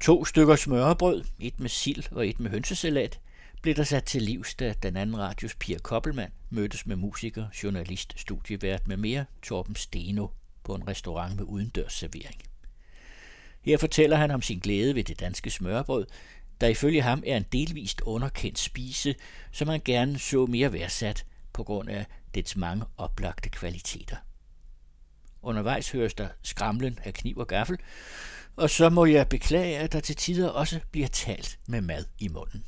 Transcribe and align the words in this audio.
To 0.00 0.24
stykker 0.24 0.56
smørbrød, 0.56 1.24
et 1.40 1.60
med 1.60 1.68
sild 1.68 2.12
og 2.12 2.28
et 2.28 2.40
med 2.40 2.50
hønsesalat, 2.50 3.20
blev 3.62 3.74
der 3.74 3.84
sat 3.84 4.04
til 4.04 4.22
livs, 4.22 4.54
da 4.54 4.74
den 4.82 4.96
anden 4.96 5.18
radios 5.18 5.54
Pia 5.54 5.78
Koppelmann 5.78 6.32
mødtes 6.50 6.86
med 6.86 6.96
musiker, 6.96 7.46
journalist, 7.62 8.14
studievært 8.16 8.88
med 8.88 8.96
mere 8.96 9.24
Torben 9.42 9.76
Steno 9.76 10.26
på 10.64 10.74
en 10.74 10.88
restaurant 10.88 11.36
med 11.36 11.44
udendørs 11.44 11.92
servering. 11.92 12.42
Her 13.62 13.78
fortæller 13.78 14.16
han 14.16 14.30
om 14.30 14.42
sin 14.42 14.58
glæde 14.58 14.94
ved 14.94 15.04
det 15.04 15.20
danske 15.20 15.50
smørbrød, 15.50 16.06
der 16.60 16.66
ifølge 16.66 17.02
ham 17.02 17.22
er 17.26 17.36
en 17.36 17.46
delvist 17.52 18.00
underkendt 18.00 18.58
spise, 18.58 19.14
som 19.52 19.68
han 19.68 19.80
gerne 19.84 20.18
så 20.18 20.46
mere 20.46 20.72
værdsat 20.72 21.26
på 21.52 21.64
grund 21.64 21.88
af 21.88 22.06
dets 22.34 22.56
mange 22.56 22.84
oplagte 22.96 23.48
kvaliteter. 23.48 24.16
Undervejs 25.42 25.90
høres 25.90 26.14
der 26.14 26.28
skramlen 26.42 26.98
af 27.04 27.14
kniv 27.14 27.38
og 27.38 27.46
gaffel, 27.46 27.78
og 28.56 28.70
så 28.70 28.90
må 28.90 29.04
jeg 29.04 29.28
beklage, 29.28 29.78
at 29.78 29.92
der 29.92 30.00
til 30.00 30.16
tider 30.16 30.48
også 30.48 30.80
bliver 30.90 31.08
talt 31.08 31.58
med 31.66 31.80
mad 31.80 32.04
i 32.18 32.28
munden. 32.28 32.64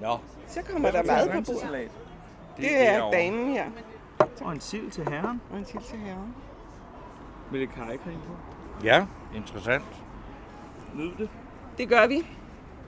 Nå, 0.00 0.18
Så 0.46 0.62
kommer 0.62 0.90
der 0.90 1.02
mad 1.02 1.44
på 1.44 1.52
bordet. 1.52 1.90
Det 2.56 2.88
er 2.88 3.10
damen 3.10 3.52
her. 3.52 3.70
Og 4.40 4.52
en 4.52 4.60
sild 4.60 4.90
til 4.90 5.04
herren. 5.08 5.40
Og 5.50 5.58
en 5.58 5.64
til 5.64 5.80
til 5.82 5.98
herren. 5.98 6.34
Med 7.50 7.58
lidt 7.58 7.70
kajecreme 7.74 8.20
på. 8.26 8.36
Ja, 8.84 9.06
interessant. 9.34 9.84
Nyd 10.94 11.10
det. 11.18 11.30
Det 11.78 11.88
gør 11.88 12.06
vi. 12.06 12.26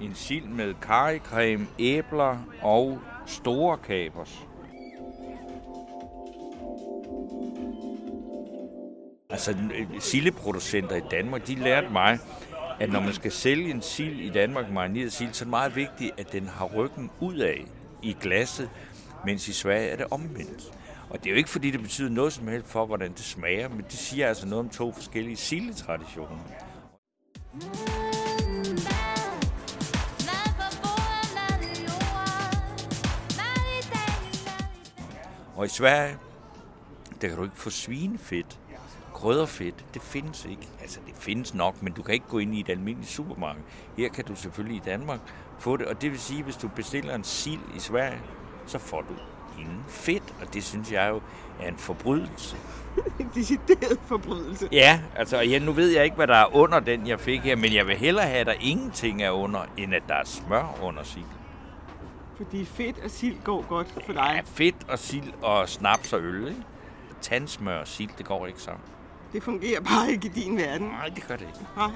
En 0.00 0.14
sild 0.14 0.45
med 0.45 0.74
karrycreme, 0.82 1.66
æbler 1.78 2.38
og 2.62 2.98
store 3.27 3.78
kapers. 3.78 4.46
Altså, 9.30 9.57
sildeproducenter 9.98 10.96
i 10.96 11.02
Danmark, 11.10 11.46
de 11.46 11.54
lærte 11.54 11.88
mig, 11.88 12.18
at 12.80 12.90
når 12.92 13.01
man 13.01 13.12
skal 13.12 13.32
sælge 13.32 13.70
en 13.70 13.82
sild 13.82 14.20
i 14.20 14.29
Danmark, 14.29 14.73
marineret 14.73 15.12
sild, 15.12 15.32
så 15.32 15.42
er 15.42 15.46
det 15.46 15.51
meget 15.51 15.76
vigtigt, 15.76 16.20
at 16.20 16.32
den 16.32 16.46
har 16.46 16.66
ryggen 16.76 17.10
udad 17.20 17.57
i 18.02 18.16
glasset, 18.20 18.70
mens 19.24 19.48
i 19.48 19.52
Sverige 19.52 19.88
er 19.88 19.96
det 19.96 20.07
omvendt. 20.10 20.73
Og 21.10 21.18
det 21.18 21.26
er 21.26 21.30
jo 21.30 21.37
ikke, 21.37 21.51
fordi 21.51 21.70
det 21.70 21.80
betyder 21.80 22.10
noget 22.10 22.32
som 22.32 22.48
helst 22.48 22.68
for, 22.68 22.87
hvordan 22.87 23.12
det 23.12 23.20
smager, 23.20 23.68
men 23.68 23.82
det 23.82 23.92
siger 23.98 24.29
altså 24.29 24.46
noget 24.46 24.64
om 24.64 24.70
to 24.70 24.92
forskellige 24.92 25.37
sildetraditioner. 25.37 26.38
Og 35.61 35.66
i 35.66 35.69
Sverige, 35.69 36.16
der 37.21 37.29
kan 37.29 37.37
du 37.37 37.43
ikke 37.43 37.57
få 37.57 37.71
svinefedt. 37.71 38.59
Krydderfedt, 39.15 39.85
det 39.95 40.03
findes 40.03 40.45
ikke. 40.45 40.69
Altså, 40.80 41.01
det 41.07 41.15
findes 41.15 41.55
nok, 41.55 41.83
men 41.83 41.93
du 41.93 42.03
kan 42.03 42.15
ikke 42.15 42.29
gå 42.29 42.39
ind 42.39 42.55
i 42.55 42.61
et 42.61 42.69
almindeligt 42.69 43.11
supermarked. 43.11 43.63
Her 43.97 44.09
kan 44.09 44.25
du 44.25 44.35
selvfølgelig 44.35 44.77
i 44.77 44.83
Danmark 44.85 45.21
få 45.59 45.77
det, 45.77 45.87
og 45.87 46.03
det 46.03 46.11
vil 46.11 46.21
sige, 46.21 46.43
hvis 46.43 46.57
du 46.57 46.69
bestiller 46.69 47.15
en 47.15 47.25
sild 47.25 47.61
i 47.77 47.79
Sverige, 47.79 48.21
så 48.66 48.79
får 48.79 49.01
du 49.01 49.15
ingen 49.59 49.85
fedt, 49.88 50.35
og 50.41 50.55
det 50.55 50.65
synes 50.65 50.93
jeg 50.93 51.09
jo 51.11 51.21
er 51.61 51.69
en 51.69 51.79
forbrydelse. 51.79 52.57
En 53.21 53.31
decideret 53.35 53.99
forbrydelse. 54.07 54.69
Ja, 54.73 55.01
altså, 55.16 55.41
ja, 55.41 55.59
nu 55.59 55.73
ved 55.73 55.88
jeg 55.88 56.05
ikke, 56.05 56.16
hvad 56.16 56.27
der 56.27 56.37
er 56.37 56.55
under 56.55 56.81
den, 56.81 57.07
jeg 57.07 57.21
fik 57.21 57.41
her, 57.41 57.57
men 57.57 57.75
jeg 57.75 57.87
vil 57.87 57.97
hellere 57.97 58.27
have, 58.27 58.38
at 58.38 58.47
der 58.47 58.55
ingenting 58.61 59.23
er 59.23 59.31
under, 59.31 59.61
end 59.77 59.95
at 59.95 60.03
der 60.09 60.15
er 60.15 60.25
smør 60.25 60.79
under 60.83 61.03
sild. 61.03 61.25
Fordi 62.41 62.65
fedt 62.65 62.99
og 63.05 63.10
sild 63.10 63.37
går 63.45 63.69
godt 63.69 63.93
for 64.06 64.12
dig. 64.12 64.33
Ja, 64.34 64.41
fedt 64.44 64.77
og 64.88 64.99
sild 64.99 65.33
og 65.43 65.69
snaps 65.69 66.12
og 66.12 66.21
øl, 66.21 66.49
ikke? 66.49 66.62
Tandsmør 67.21 67.78
og 67.81 67.88
sild, 67.88 68.10
det 68.19 68.27
går 68.27 68.47
ikke 68.47 68.62
sammen. 68.62 68.82
Det 69.32 69.43
fungerer 69.43 69.81
bare 69.81 70.10
ikke 70.10 70.26
i 70.26 70.31
din 70.31 70.56
verden. 70.56 70.87
Nej, 70.87 71.09
det 71.09 71.26
gør 71.28 71.37
det 71.37 71.47
ikke. 71.47 71.66
Nej. 71.76 71.91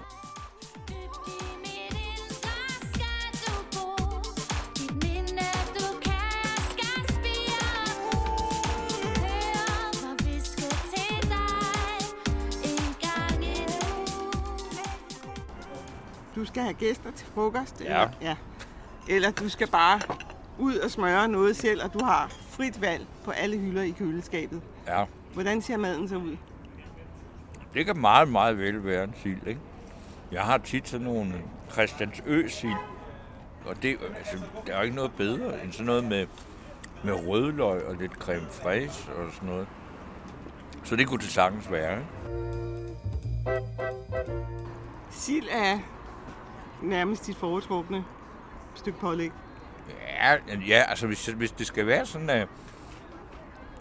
Du 16.34 16.44
skal 16.44 16.62
have 16.62 16.74
gæster 16.74 17.10
til 17.10 17.26
frokost. 17.34 17.80
Ja. 17.80 17.86
Eller, 17.86 18.08
ja. 18.20 18.36
Eller 19.08 19.30
du 19.30 19.48
skal 19.48 19.70
bare 19.70 20.00
ud 20.58 20.76
og 20.76 20.90
smøre 20.90 21.28
noget 21.28 21.56
selv, 21.56 21.82
og 21.84 21.94
du 21.94 22.04
har 22.04 22.28
frit 22.48 22.80
valg 22.80 23.06
på 23.24 23.30
alle 23.30 23.58
hylder 23.58 23.82
i 23.82 23.90
køleskabet. 23.90 24.62
Ja, 24.86 25.04
Hvordan 25.32 25.62
ser 25.62 25.76
maden 25.76 26.08
så 26.08 26.16
ud? 26.16 26.36
det 27.74 27.86
kan 27.86 28.00
meget, 28.00 28.28
meget 28.28 28.58
vel 28.58 28.84
være 28.84 29.04
en 29.04 29.14
sild, 29.22 29.46
ikke? 29.46 29.60
Jeg 30.32 30.42
har 30.42 30.58
tit 30.58 30.88
sådan 30.88 31.06
nogle 31.06 31.32
Christiansø 31.72 32.48
sild, 32.48 32.72
og 33.66 33.82
det, 33.82 33.98
altså, 34.18 34.38
der 34.66 34.76
er 34.76 34.82
ikke 34.82 34.96
noget 34.96 35.12
bedre 35.16 35.64
end 35.64 35.72
sådan 35.72 35.86
noget 35.86 36.04
med, 36.04 36.26
med 37.04 37.12
rødløg 37.26 37.84
og 37.86 37.94
lidt 38.00 38.12
creme 38.12 38.46
fraise 38.50 39.12
og 39.12 39.32
sådan 39.32 39.48
noget. 39.48 39.66
Så 40.84 40.96
det 40.96 41.08
kunne 41.08 41.18
det 41.20 41.28
sagtens 41.30 41.70
være, 41.70 41.98
ikke? 41.98 42.08
Sild 45.10 45.46
er 45.50 45.78
nærmest 46.82 47.26
dit 47.26 47.36
foretrukne 47.36 48.04
stykke 48.74 48.98
pålæg. 48.98 49.32
Ja, 50.00 50.36
ja 50.68 50.84
altså 50.88 51.06
hvis, 51.06 51.26
hvis 51.26 51.50
det 51.50 51.66
skal 51.66 51.86
være 51.86 52.06
sådan, 52.06 52.30
at, 52.30 52.48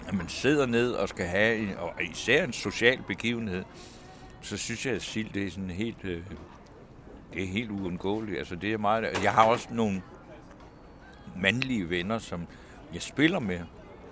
at 0.07 0.13
man 0.13 0.29
sidder 0.29 0.65
ned 0.65 0.91
og 0.91 1.09
skal 1.09 1.25
have, 1.25 1.57
en, 1.57 1.77
og 1.77 2.03
især 2.03 2.43
en 2.43 2.53
social 2.53 3.01
begivenhed, 3.07 3.63
så 4.41 4.57
synes 4.57 4.85
jeg, 4.85 4.95
at 4.95 5.01
sild 5.01 5.29
det 5.33 5.47
er 5.47 5.51
sådan 5.51 5.69
helt, 5.69 6.05
øh, 6.05 6.23
det 7.33 7.43
er 7.43 7.47
helt 7.47 7.71
uundgåeligt. 7.71 8.37
Altså 8.37 8.55
det 8.55 8.73
er 8.73 8.77
meget, 8.77 9.05
altså, 9.05 9.23
jeg 9.23 9.31
har 9.31 9.43
også 9.43 9.67
nogle 9.71 10.01
mandlige 11.37 11.89
venner, 11.89 12.19
som 12.19 12.47
jeg 12.93 13.01
spiller 13.01 13.39
med. 13.39 13.59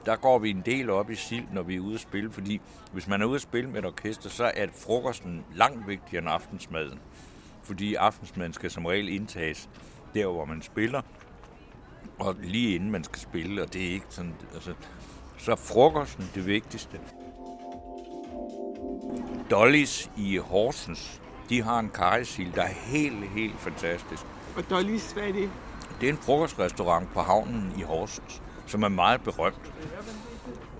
Der 0.05 0.15
går 0.15 0.39
vi 0.39 0.49
en 0.49 0.61
del 0.65 0.89
op 0.89 1.09
i 1.09 1.15
sild, 1.15 1.45
når 1.53 1.61
vi 1.61 1.75
er 1.75 1.79
ude 1.79 1.93
at 1.93 1.99
spille, 1.99 2.31
fordi 2.31 2.61
hvis 2.91 3.07
man 3.07 3.21
er 3.21 3.25
ude 3.25 3.35
at 3.35 3.41
spille 3.41 3.69
med 3.69 3.79
et 3.79 3.85
orkester, 3.85 4.29
så 4.29 4.51
er 4.55 4.67
frokosten 4.85 5.45
langt 5.55 5.87
vigtigere 5.87 6.21
end 6.21 6.29
aftensmaden. 6.29 6.99
Fordi 7.63 7.95
aftensmaden 7.95 8.53
skal 8.53 8.71
som 8.71 8.85
regel 8.85 9.09
indtages 9.09 9.69
der, 10.13 10.27
hvor 10.27 10.45
man 10.45 10.61
spiller 10.61 11.01
og 12.21 12.35
lige 12.41 12.75
inden 12.75 12.91
man 12.91 13.03
skal 13.03 13.19
spille, 13.19 13.61
og 13.61 13.73
det 13.73 13.87
er 13.87 13.91
ikke 13.91 14.05
sådan, 14.09 14.35
altså, 14.53 14.73
så 15.37 15.51
er 15.51 15.55
frokosten 15.55 16.29
det 16.35 16.45
vigtigste. 16.47 16.99
Dollys 19.51 20.11
i 20.17 20.37
Horsens, 20.37 21.21
de 21.49 21.61
har 21.61 21.79
en 21.79 21.89
karrysild, 21.89 22.53
der 22.53 22.61
er 22.61 22.73
helt, 22.73 23.29
helt 23.29 23.59
fantastisk. 23.59 24.23
Og 24.57 24.69
Dollys, 24.69 25.11
hvad 25.11 25.23
er 25.23 25.33
det? 25.33 25.49
Det 26.01 26.09
er 26.09 26.13
en 26.13 26.19
frokostrestaurant 26.19 27.13
på 27.13 27.21
havnen 27.21 27.73
i 27.77 27.81
Horsens, 27.81 28.41
som 28.67 28.83
er 28.83 28.89
meget 28.89 29.21
berømt. 29.21 29.73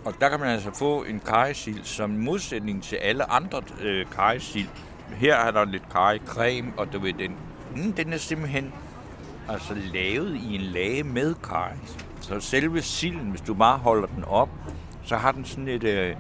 Og 0.06 0.14
der 0.22 0.30
kan 0.30 0.40
man 0.40 0.50
altså 0.50 0.72
få 0.72 1.04
en 1.04 1.20
karrysild, 1.20 1.84
som 1.84 2.14
i 2.14 2.18
modsætning 2.18 2.84
til 2.84 2.96
alle 2.96 3.32
andre 3.32 3.62
øh, 3.82 4.06
karrysild. 4.12 4.68
Her 5.16 5.36
er 5.36 5.52
der 5.52 5.66
lidt 5.66 5.90
karrycreme, 5.92 6.74
og 6.78 6.94
du 6.94 7.00
ved, 7.00 7.14
den, 7.14 7.36
mm, 7.76 7.94
den 7.94 8.14
er 8.14 8.18
simpelthen 8.18 8.74
altså 9.50 9.74
lavet 9.94 10.36
i 10.36 10.56
en 10.56 10.62
lage 10.62 11.04
med 11.04 11.36
karry. 11.36 11.76
Så 12.22 12.40
selve 12.40 12.82
silden, 12.82 13.30
hvis 13.30 13.42
du 13.42 13.54
bare 13.54 13.78
holder 13.78 14.08
den 14.08 14.24
op, 14.24 14.50
så 15.04 15.18
har 15.18 15.32
den 15.32 15.46
sådan 15.46 15.68
et, 15.68 15.84
øh, 15.84 16.16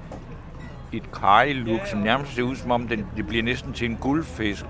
et 0.92 1.12
karry-look, 1.12 1.88
som 1.88 2.00
nærmest 2.00 2.36
ser 2.36 2.44
ud 2.44 2.56
som 2.56 2.72
om, 2.72 2.88
den, 2.88 3.06
det 3.18 3.28
bliver 3.28 3.44
næsten 3.44 3.74
til 3.74 3.90
en 3.90 3.98
guldfisk. 3.98 4.66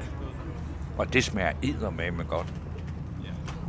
Og 0.97 1.13
det 1.13 1.23
smager 1.23 1.51
eddermame 1.63 2.23
godt. 2.23 2.53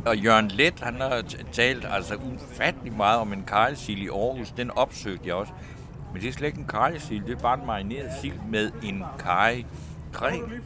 Og 0.05 0.17
Jørgen 0.17 0.47
Let, 0.47 0.79
han 0.79 0.95
har 1.01 1.23
talt 1.51 1.85
altså 1.89 2.15
ufattelig 2.15 2.93
meget 2.93 3.19
om 3.19 3.33
en 3.33 3.43
karlsil 3.43 4.03
i 4.03 4.07
Aarhus. 4.07 4.51
Den 4.51 4.71
opsøgte 4.71 5.27
jeg 5.27 5.35
også. 5.35 5.53
Men 6.13 6.21
det 6.21 6.29
er 6.29 6.33
slet 6.33 6.47
ikke 6.47 6.59
en 6.59 6.67
karlsil, 6.67 7.23
det 7.27 7.31
er 7.37 7.41
bare 7.41 7.59
en 7.59 7.65
marineret 7.65 8.09
sild 8.21 8.39
med 8.49 8.71
en 8.83 9.03
karry 9.19 9.63
creme. 10.13 10.61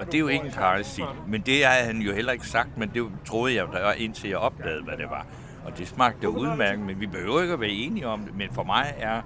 Og 0.00 0.06
det 0.06 0.14
er 0.14 0.18
jo 0.18 0.28
ikke 0.28 0.44
en 0.44 0.52
karrysild. 0.52 1.06
Men 1.28 1.40
det 1.40 1.64
har 1.64 1.72
han 1.72 1.96
jo 1.96 2.12
heller 2.12 2.32
ikke 2.32 2.46
sagt, 2.46 2.78
men 2.78 2.90
det 2.94 3.10
troede 3.26 3.54
jeg, 3.54 3.66
der 3.72 3.82
var, 3.82 3.92
indtil 3.92 4.28
jeg 4.28 4.38
opdagede, 4.38 4.82
hvad 4.82 4.96
det 4.96 5.10
var. 5.10 5.26
Og 5.64 5.78
det 5.78 5.88
smagte 5.88 6.30
udmærket, 6.30 6.86
men 6.86 7.00
vi 7.00 7.06
behøver 7.06 7.40
ikke 7.40 7.54
at 7.54 7.60
være 7.60 7.70
enige 7.70 8.06
om 8.06 8.20
det. 8.20 8.36
Men 8.36 8.48
for 8.52 8.62
mig 8.62 8.94
er 8.98 9.22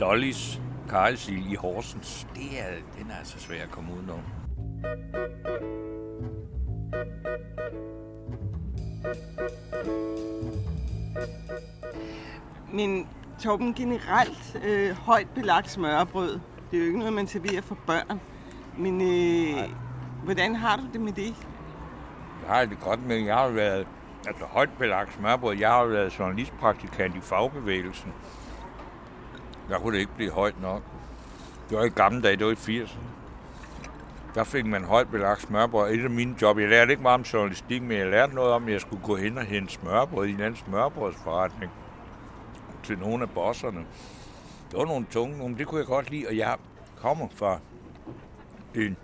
Dollys 0.00 0.60
karrysild 0.88 1.46
i 1.50 1.54
Horsens, 1.54 2.26
det 2.34 2.60
er, 2.60 2.66
den 2.98 3.10
er 3.10 3.18
altså 3.18 3.38
svær 3.38 3.62
at 3.62 3.70
komme 3.70 3.90
udenom. 3.92 4.20
Men 12.72 13.08
Torben, 13.42 13.74
generelt 13.74 14.56
øh, 14.64 14.90
højt 14.90 15.28
belagt 15.34 15.70
smørbrød, 15.70 16.40
det 16.70 16.76
er 16.76 16.78
jo 16.78 16.84
ikke 16.84 16.98
noget, 16.98 17.12
man 17.12 17.26
serverer 17.26 17.60
for 17.62 17.78
børn. 17.86 18.20
Men 18.78 19.00
øh, 19.00 19.68
hvordan 20.24 20.54
har 20.54 20.76
du 20.76 20.82
det 20.92 21.00
med 21.00 21.12
det? 21.12 21.34
Jeg 22.46 22.56
har 22.56 22.64
det 22.64 22.80
godt 22.80 23.06
med, 23.06 23.16
jeg 23.16 23.34
har 23.34 23.48
været 23.48 23.86
Altså 24.26 24.44
højt 24.44 24.70
belagt 24.78 25.14
smørbrød. 25.14 25.56
Jeg 25.56 25.70
har 25.70 25.84
været 25.84 26.18
journalistpraktikant 26.18 27.16
i 27.16 27.20
fagbevægelsen. 27.20 28.12
Der 29.68 29.78
kunne 29.78 29.94
det 29.94 30.00
ikke 30.00 30.14
blive 30.16 30.30
højt 30.30 30.60
nok. 30.62 30.82
Det 31.70 31.78
var 31.78 31.84
i 31.84 31.88
gamle 31.88 32.22
dage, 32.22 32.36
det 32.36 32.46
var 32.46 32.52
i 32.52 32.82
80'erne. 32.82 32.98
Der 34.34 34.44
fik 34.44 34.66
man 34.66 34.84
højt 34.84 35.10
belagt 35.10 35.42
smørbrød. 35.42 35.94
Et 35.94 36.04
af 36.04 36.10
mine 36.10 36.34
job, 36.42 36.58
jeg 36.58 36.68
lærte 36.68 36.90
ikke 36.90 37.02
meget 37.02 37.14
om 37.14 37.22
journalistik, 37.22 37.82
men 37.82 37.98
jeg 37.98 38.10
lærte 38.10 38.34
noget 38.34 38.52
om, 38.52 38.66
at 38.66 38.72
jeg 38.72 38.80
skulle 38.80 39.02
gå 39.02 39.16
hen 39.16 39.38
og 39.38 39.44
hente 39.44 39.72
smørbrød 39.72 40.26
i 40.26 40.30
en 40.30 40.40
anden 40.40 40.56
smørbrødsforretning 40.56 41.72
til 42.82 42.98
nogle 42.98 43.22
af 43.22 43.30
bosserne. 43.30 43.84
Det 44.70 44.78
var 44.78 44.84
nogle 44.84 45.06
tunge 45.10 45.38
nogle, 45.38 45.58
det 45.58 45.66
kunne 45.66 45.78
jeg 45.78 45.86
godt 45.86 46.10
lide, 46.10 46.26
og 46.28 46.36
jeg 46.36 46.56
kommer 46.96 47.26
fra 47.34 47.58
en 48.74 48.96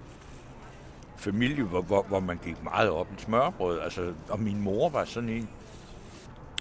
familie, 1.16 1.64
hvor, 1.64 1.82
hvor, 1.82 2.02
hvor 2.02 2.20
man 2.20 2.38
gik 2.44 2.64
meget 2.64 2.90
op 2.90 3.06
i 3.18 3.20
smørbrød. 3.20 3.80
Altså, 3.80 4.12
og 4.28 4.40
min 4.40 4.60
mor 4.60 4.88
var 4.88 5.04
sådan 5.04 5.28
en, 5.28 5.48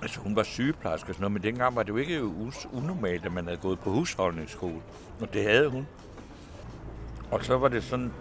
altså 0.02 0.20
hun 0.20 0.36
var 0.36 0.44
sygeplejerske 0.44 1.10
og 1.10 1.16
sådan 1.16 1.22
noget, 1.22 1.34
men 1.34 1.44
dengang 1.44 1.76
var 1.76 1.84
det 1.84 1.90
jo 1.90 1.98
ikke 1.98 2.20
us- 2.20 2.68
unormalt, 2.78 3.26
at 3.26 3.34
man 3.34 3.46
havde 3.46 3.58
gået 3.58 3.80
på 3.80 3.90
husholdningsskole. 3.90 4.82
Og 5.22 5.34
det 5.34 5.44
havde 5.44 5.70
hun. 5.70 5.88
Og 7.32 7.46
så 7.46 7.58
var 7.58 7.68
det 7.68 7.84
sådan, 7.84 8.14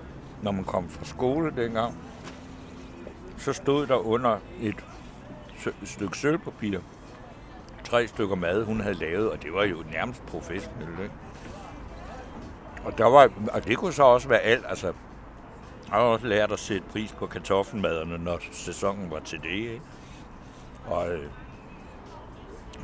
når 0.43 0.53
man 0.53 0.65
kom 0.65 0.89
fra 0.89 1.05
skole 1.05 1.53
dengang, 1.57 1.99
så 3.39 3.53
stod 3.53 3.87
der 3.87 4.07
under 4.07 4.39
et 4.61 4.85
stykke 5.85 6.19
sølvpapir, 6.19 6.79
tre 7.85 8.07
stykker 8.07 8.35
mad, 8.35 8.65
hun 8.65 8.81
havde 8.81 8.95
lavet, 8.95 9.31
og 9.31 9.43
det 9.43 9.53
var 9.53 9.65
jo 9.65 9.85
nærmest 9.93 10.27
professionelt. 10.27 11.01
Ikke? 11.03 11.15
Og, 12.85 12.99
der 12.99 13.05
var, 13.05 13.31
og 13.53 13.65
det 13.65 13.79
kunne 13.79 13.93
så 13.93 14.03
også 14.03 14.29
være 14.29 14.41
alt. 14.41 14.65
Altså, 14.69 14.87
jeg 14.87 14.95
har 15.91 15.99
også 15.99 16.27
lært 16.27 16.53
at 16.53 16.59
sætte 16.59 16.87
pris 16.93 17.13
på 17.13 17.27
kartoffelmaderne, 17.27 18.19
når 18.19 18.41
sæsonen 18.53 19.11
var 19.11 19.19
til 19.19 19.41
det. 19.43 19.51
Ikke? 19.51 19.81
Og, 20.87 21.13
øh, 21.13 21.25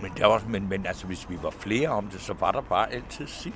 men, 0.02 0.12
der 0.17 0.26
var, 0.26 0.43
men, 0.49 0.69
men 0.69 0.87
altså, 0.87 1.06
hvis 1.06 1.31
vi 1.31 1.38
var 1.43 1.50
flere 1.50 1.88
om 1.88 2.06
det, 2.06 2.20
så 2.20 2.32
var 2.32 2.52
der 2.52 2.61
bare 2.61 2.93
altid 2.93 3.26
sild. 3.26 3.55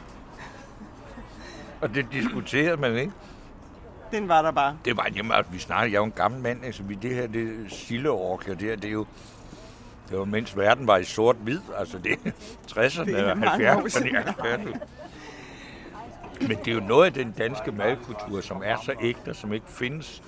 Og 1.80 1.94
det 1.94 2.06
diskuterede 2.12 2.76
man 2.76 2.96
ikke. 2.96 3.12
Den 4.10 4.28
var 4.28 4.42
der 4.42 4.50
bare. 4.50 4.78
Det 4.84 4.96
var 4.96 5.08
jamen, 5.16 5.32
at 5.32 5.52
vi 5.52 5.58
snakkede, 5.58 5.92
jeg 5.92 5.96
er 5.96 6.00
jo 6.00 6.04
en 6.04 6.12
gammel 6.12 6.40
mand, 6.40 6.64
altså 6.64 6.82
vi, 6.82 6.94
det 6.94 7.14
her, 7.14 7.26
det 7.26 7.72
sildeorkler, 7.72 8.54
det 8.54 8.68
her, 8.68 8.76
det 8.76 8.84
er 8.84 8.92
jo, 8.92 9.06
det 10.10 10.18
var 10.18 10.24
mens 10.24 10.56
verden 10.56 10.86
var 10.86 10.96
i 10.96 11.04
sort-hvid, 11.04 11.60
altså 11.78 11.98
det 11.98 12.12
er 12.12 12.30
60'erne 12.70 13.04
Det 13.04 13.18
er 13.18 13.30
og 13.30 13.38
mange 13.38 13.72
år 13.72 13.80
70'erne. 13.80 14.78
Ja, 16.40 16.44
ja. 16.44 16.48
Men 16.48 16.58
det 16.58 16.68
er 16.68 16.74
jo 16.74 16.80
noget 16.80 17.06
af 17.06 17.12
den 17.12 17.32
danske 17.32 17.72
madkultur, 17.72 18.40
som 18.40 18.62
er 18.64 18.76
så 18.84 18.94
ægte, 19.02 19.34
som 19.34 19.52
ikke 19.52 19.66
findes 19.68 20.22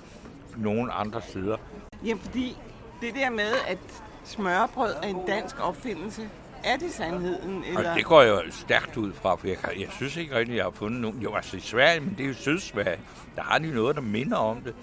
nogen 0.57 0.89
andre 0.93 1.21
steder. 1.21 1.57
Jamen, 2.05 2.23
fordi 2.23 2.57
det 3.01 3.15
der 3.15 3.29
med, 3.29 3.51
at 3.67 3.77
smørbrød 4.23 4.93
er 5.03 5.07
en 5.07 5.21
dansk 5.27 5.67
opfindelse, 5.67 6.29
er 6.63 6.77
det 6.77 6.91
sandheden? 6.91 7.63
Eller? 7.63 7.95
det 7.95 8.05
går 8.05 8.21
jeg 8.21 8.45
jo 8.45 8.51
stærkt 8.51 8.97
ud 8.97 9.13
fra, 9.13 9.35
for 9.35 9.47
jeg, 9.47 9.57
jeg 9.79 9.87
synes 9.91 10.15
ikke 10.15 10.35
rigtig, 10.35 10.55
jeg 10.55 10.63
har 10.63 10.71
fundet 10.71 11.01
nogen. 11.01 11.19
Jo, 11.19 11.35
altså 11.35 11.57
i 11.57 11.59
Sverige, 11.59 11.99
men 11.99 12.15
det 12.17 12.23
er 12.23 12.27
jo 12.27 12.33
Sydsverige. 12.33 12.99
Der 13.35 13.41
har 13.41 13.57
de 13.57 13.75
noget, 13.75 13.95
der 13.95 14.01
minder 14.01 14.37
om 14.37 14.61
det. 14.61 14.75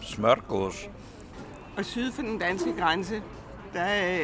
Smørgås. 0.00 0.88
Og 1.76 1.84
syd 1.84 2.12
for 2.12 2.22
den 2.22 2.38
danske 2.38 2.72
grænse, 2.78 3.22
der 3.74 3.80
er... 3.80 4.18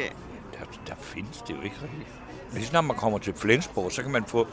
Der, 0.51 0.65
der 0.87 0.95
findes 0.95 1.37
det 1.37 1.49
jo 1.49 1.61
ikke 1.61 1.75
rigtigt. 1.83 2.07
Men 2.51 2.61
lige 2.61 2.73
når 2.73 2.81
man 2.81 2.97
kommer 2.97 3.19
til 3.19 3.33
Flensborg, 3.33 3.91
så 3.91 4.01
kan 4.01 4.11
man 4.11 4.25
få 4.25 4.47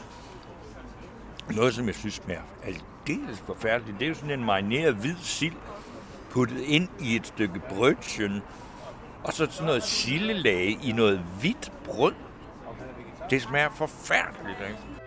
noget, 1.55 1.73
som 1.73 1.87
jeg 1.87 1.95
synes 1.95 2.13
smager 2.13 2.41
aldeles 2.63 3.39
forfærdeligt. 3.39 3.99
Det 3.99 4.05
er 4.05 4.09
jo 4.09 4.15
sådan 4.15 4.39
en 4.39 4.45
marineret 4.45 4.95
hvid 4.95 5.15
sild, 5.21 5.55
puttet 6.31 6.59
ind 6.59 6.89
i 6.99 7.15
et 7.15 7.27
stykke 7.27 7.61
brødchen, 7.69 8.41
og 9.23 9.33
så 9.33 9.47
sådan 9.51 9.65
noget 9.65 9.83
sillelage 9.83 10.79
i 10.83 10.91
noget 10.91 11.19
hvidt 11.39 11.71
brød. 11.85 12.13
Det 13.29 13.41
smager 13.41 13.69
forfærdeligt, 13.69 14.59
ikke? 14.69 14.97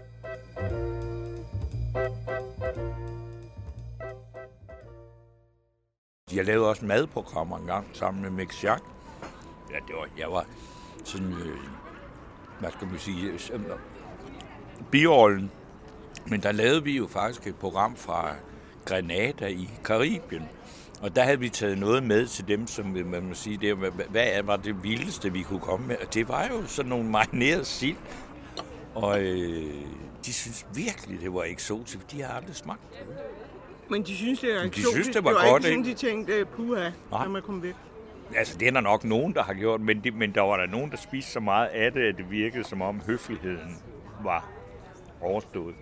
Jeg 6.32 6.44
lavede 6.44 6.68
også 6.68 6.84
madprogrammer 6.84 7.58
engang 7.58 7.86
sammen 7.92 8.22
med 8.22 8.30
Mick 8.30 8.64
Jack. 8.64 8.82
Ja, 9.70 9.76
det 9.76 9.94
var, 9.96 10.08
jeg 10.18 10.32
var 10.32 10.44
sådan, 11.04 11.32
øh, 11.32 11.58
hvad 12.60 12.70
skal 12.70 12.86
man 12.86 12.98
sige, 12.98 13.30
øh, 13.30 13.40
øh, 13.54 13.76
biollen. 14.90 15.50
Men 16.26 16.42
der 16.42 16.52
lavede 16.52 16.84
vi 16.84 16.96
jo 16.96 17.06
faktisk 17.06 17.46
et 17.46 17.56
program 17.56 17.96
fra 17.96 18.34
Grenada 18.84 19.46
i 19.46 19.70
Karibien. 19.84 20.48
Og 21.00 21.16
der 21.16 21.22
havde 21.22 21.40
vi 21.40 21.48
taget 21.48 21.78
noget 21.78 22.02
med 22.02 22.26
til 22.26 22.48
dem, 22.48 22.66
som 22.66 22.86
man 22.86 23.22
må 23.22 23.34
sige, 23.34 23.58
det, 23.60 23.76
hvad, 24.10 24.42
var 24.42 24.56
det 24.56 24.82
vildeste, 24.82 25.32
vi 25.32 25.42
kunne 25.42 25.60
komme 25.60 25.86
med? 25.86 25.96
Og 25.96 26.14
det 26.14 26.28
var 26.28 26.46
jo 26.46 26.66
sådan 26.66 26.88
nogle 26.88 27.10
marineret 27.10 27.66
sild. 27.66 27.96
Og 28.94 29.22
øh, 29.22 29.74
de 30.26 30.32
synes 30.32 30.66
virkelig, 30.74 31.20
det 31.20 31.34
var 31.34 31.42
eksotisk, 31.42 31.98
for 32.00 32.08
de 32.08 32.22
har 32.22 32.34
aldrig 32.34 32.56
smagt 32.56 32.80
det. 32.90 32.98
Men 33.90 34.02
de 34.02 34.16
synes, 34.16 34.40
det 34.40 34.54
er 34.54 34.60
de 34.60 34.66
eksotisk. 34.66 34.92
synes, 34.92 35.08
det 35.08 35.24
var 35.24 35.30
det 35.30 35.38
var 35.38 35.50
godt, 35.50 35.64
ikke 35.64 35.76
sådan, 35.76 35.84
de 35.84 35.94
tænkte, 35.94 36.44
puha, 36.56 36.80
Nej. 37.10 37.24
når 37.24 37.28
man 37.28 37.42
kom 37.42 37.62
væk. 37.62 37.74
Altså, 38.36 38.58
det 38.58 38.68
er 38.68 38.72
der 38.72 38.80
nok 38.80 39.04
nogen, 39.04 39.34
der 39.34 39.42
har 39.42 39.54
gjort, 39.54 39.80
men, 39.80 40.04
det, 40.04 40.14
men 40.14 40.34
der 40.34 40.40
var 40.40 40.56
der 40.56 40.66
nogen, 40.66 40.90
der 40.90 40.96
spiste 40.96 41.30
så 41.30 41.40
meget 41.40 41.66
af 41.66 41.92
det, 41.92 42.00
at 42.00 42.14
det 42.16 42.30
virkede 42.30 42.64
som 42.64 42.82
om 42.82 43.00
høfligheden 43.06 43.78
var 44.24 44.48
overstået. 45.20 45.74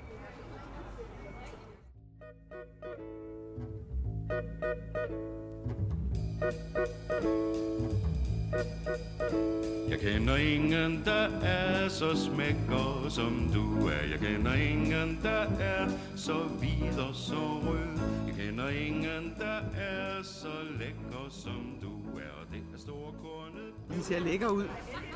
Jeg 9.91 9.99
kender 9.99 10.37
ingen, 10.37 11.03
der 11.05 11.29
er 11.43 11.89
så 11.89 12.17
smækker 12.17 13.07
som 13.09 13.51
du 13.55 13.87
er. 13.87 14.11
Jeg 14.11 14.19
kender 14.19 14.55
ingen, 14.55 15.19
der 15.23 15.47
er 15.61 15.89
så 16.17 16.33
hvid 16.35 16.99
og 17.09 17.15
så 17.15 17.35
rød. 17.35 17.99
Jeg 18.27 18.35
kender 18.47 18.69
ingen, 18.69 19.35
der 19.39 19.61
er 19.81 20.23
så 20.23 20.49
lækker 20.79 21.27
som 21.31 21.79
du 21.83 22.19
er. 22.19 22.33
Og 22.41 22.47
det 22.53 22.63
er 22.75 22.79
storkornet. 22.79 23.73
De 23.99 24.03
ser 24.05 24.19
lækker 24.21 24.49
ud. 24.49 24.65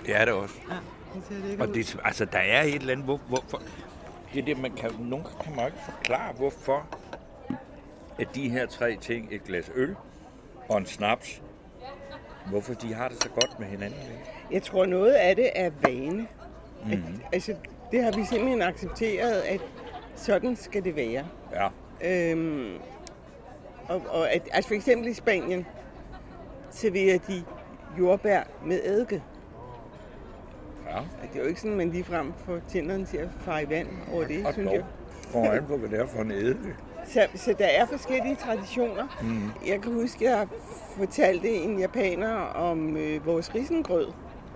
Det 0.07 0.17
er 0.17 0.25
det 0.25 0.35
også. 0.35 0.55
Ja, 0.71 0.75
de 1.15 1.23
ser 1.29 1.47
lækker 1.49 1.65
Og 1.65 1.71
ud. 1.71 1.75
det, 1.75 1.97
altså, 2.05 2.25
der 2.25 2.39
er 2.39 2.63
et 2.63 2.75
eller 2.75 2.93
andet, 2.93 3.05
hvor, 3.05 3.21
hvorfor... 3.29 3.63
Det 4.35 4.41
er 4.41 4.45
det, 4.45 4.59
man 4.59 4.73
kan, 4.73 4.91
nogen 5.01 5.27
kan 5.45 5.57
man 5.57 5.67
ikke 5.67 5.79
forklare, 5.85 6.33
hvorfor 6.33 6.87
at 8.19 8.29
de 8.35 8.49
her 8.49 8.67
tre 8.67 8.97
ting, 9.01 9.29
et 9.31 9.45
glas 9.45 9.71
øl 9.75 9.97
og 10.69 10.79
en 10.79 10.87
snaps, 10.87 11.43
hvorfor 12.51 12.75
de 12.75 12.95
har 12.95 13.09
det 13.09 13.23
så 13.23 13.29
godt 13.29 13.59
med 13.61 13.67
hinanden. 13.67 13.99
Jeg 14.51 14.63
tror, 14.63 14.87
noget 14.87 15.13
af 15.13 15.37
det 15.37 15.51
er 15.55 15.71
vane. 15.83 16.27
At, 16.83 16.89
Mhm. 16.99 17.21
altså, 17.33 17.55
det 17.93 18.03
har 18.05 18.13
vi 18.13 18.25
simpelthen 18.25 18.63
accepteret, 18.63 19.41
at 19.41 19.61
sådan 20.17 20.57
skal 20.57 20.85
det 20.85 20.97
være. 20.97 21.27
Ja, 21.53 21.69
Øhm, 22.05 22.75
og, 23.89 24.03
og 24.09 24.33
at, 24.33 24.43
altså 24.53 24.69
for 24.69 24.75
eksempel 24.75 25.09
i 25.09 25.15
Spanien 25.15 25.67
serverer 26.71 27.19
de 27.19 27.45
jordbær 27.99 28.43
med 28.67 28.81
eddike. 28.85 29.23
ja. 30.91 30.97
Og 30.99 31.05
Det 31.33 31.37
er 31.39 31.43
jo 31.43 31.49
ikke 31.49 31.61
sådan, 31.61 31.77
man 31.77 31.91
ligefrem 31.91 32.33
får 32.47 32.59
tænderne 32.69 33.05
til 33.07 33.17
at 33.17 33.29
fare 33.41 33.63
i 33.63 33.69
vand 33.69 33.89
over 34.13 34.27
det, 34.27 34.47
Og 34.47 34.53
synes 34.53 34.67
dog 34.67 34.75
jeg. 34.77 34.85
kommer 35.33 35.51
an 35.53 35.65
på, 35.67 35.77
hvad 35.77 35.89
det 35.89 36.01
er 36.01 36.07
for 36.07 36.21
en 36.23 36.31
eddike. 36.31 36.77
Så, 37.07 37.27
så 37.35 37.55
der 37.59 37.67
er 37.67 37.87
forskellige 37.87 38.37
traditioner. 38.37 39.19
Mm. 39.23 39.51
Jeg 39.67 39.83
kan 39.83 39.93
huske, 39.93 40.31
at 40.31 40.39
jeg 40.39 40.49
fortalte 40.97 41.49
en 41.49 41.79
japaner 41.79 42.35
om 42.55 42.97
øh, 42.97 43.27
vores 43.27 43.55
risengrød. 43.55 44.13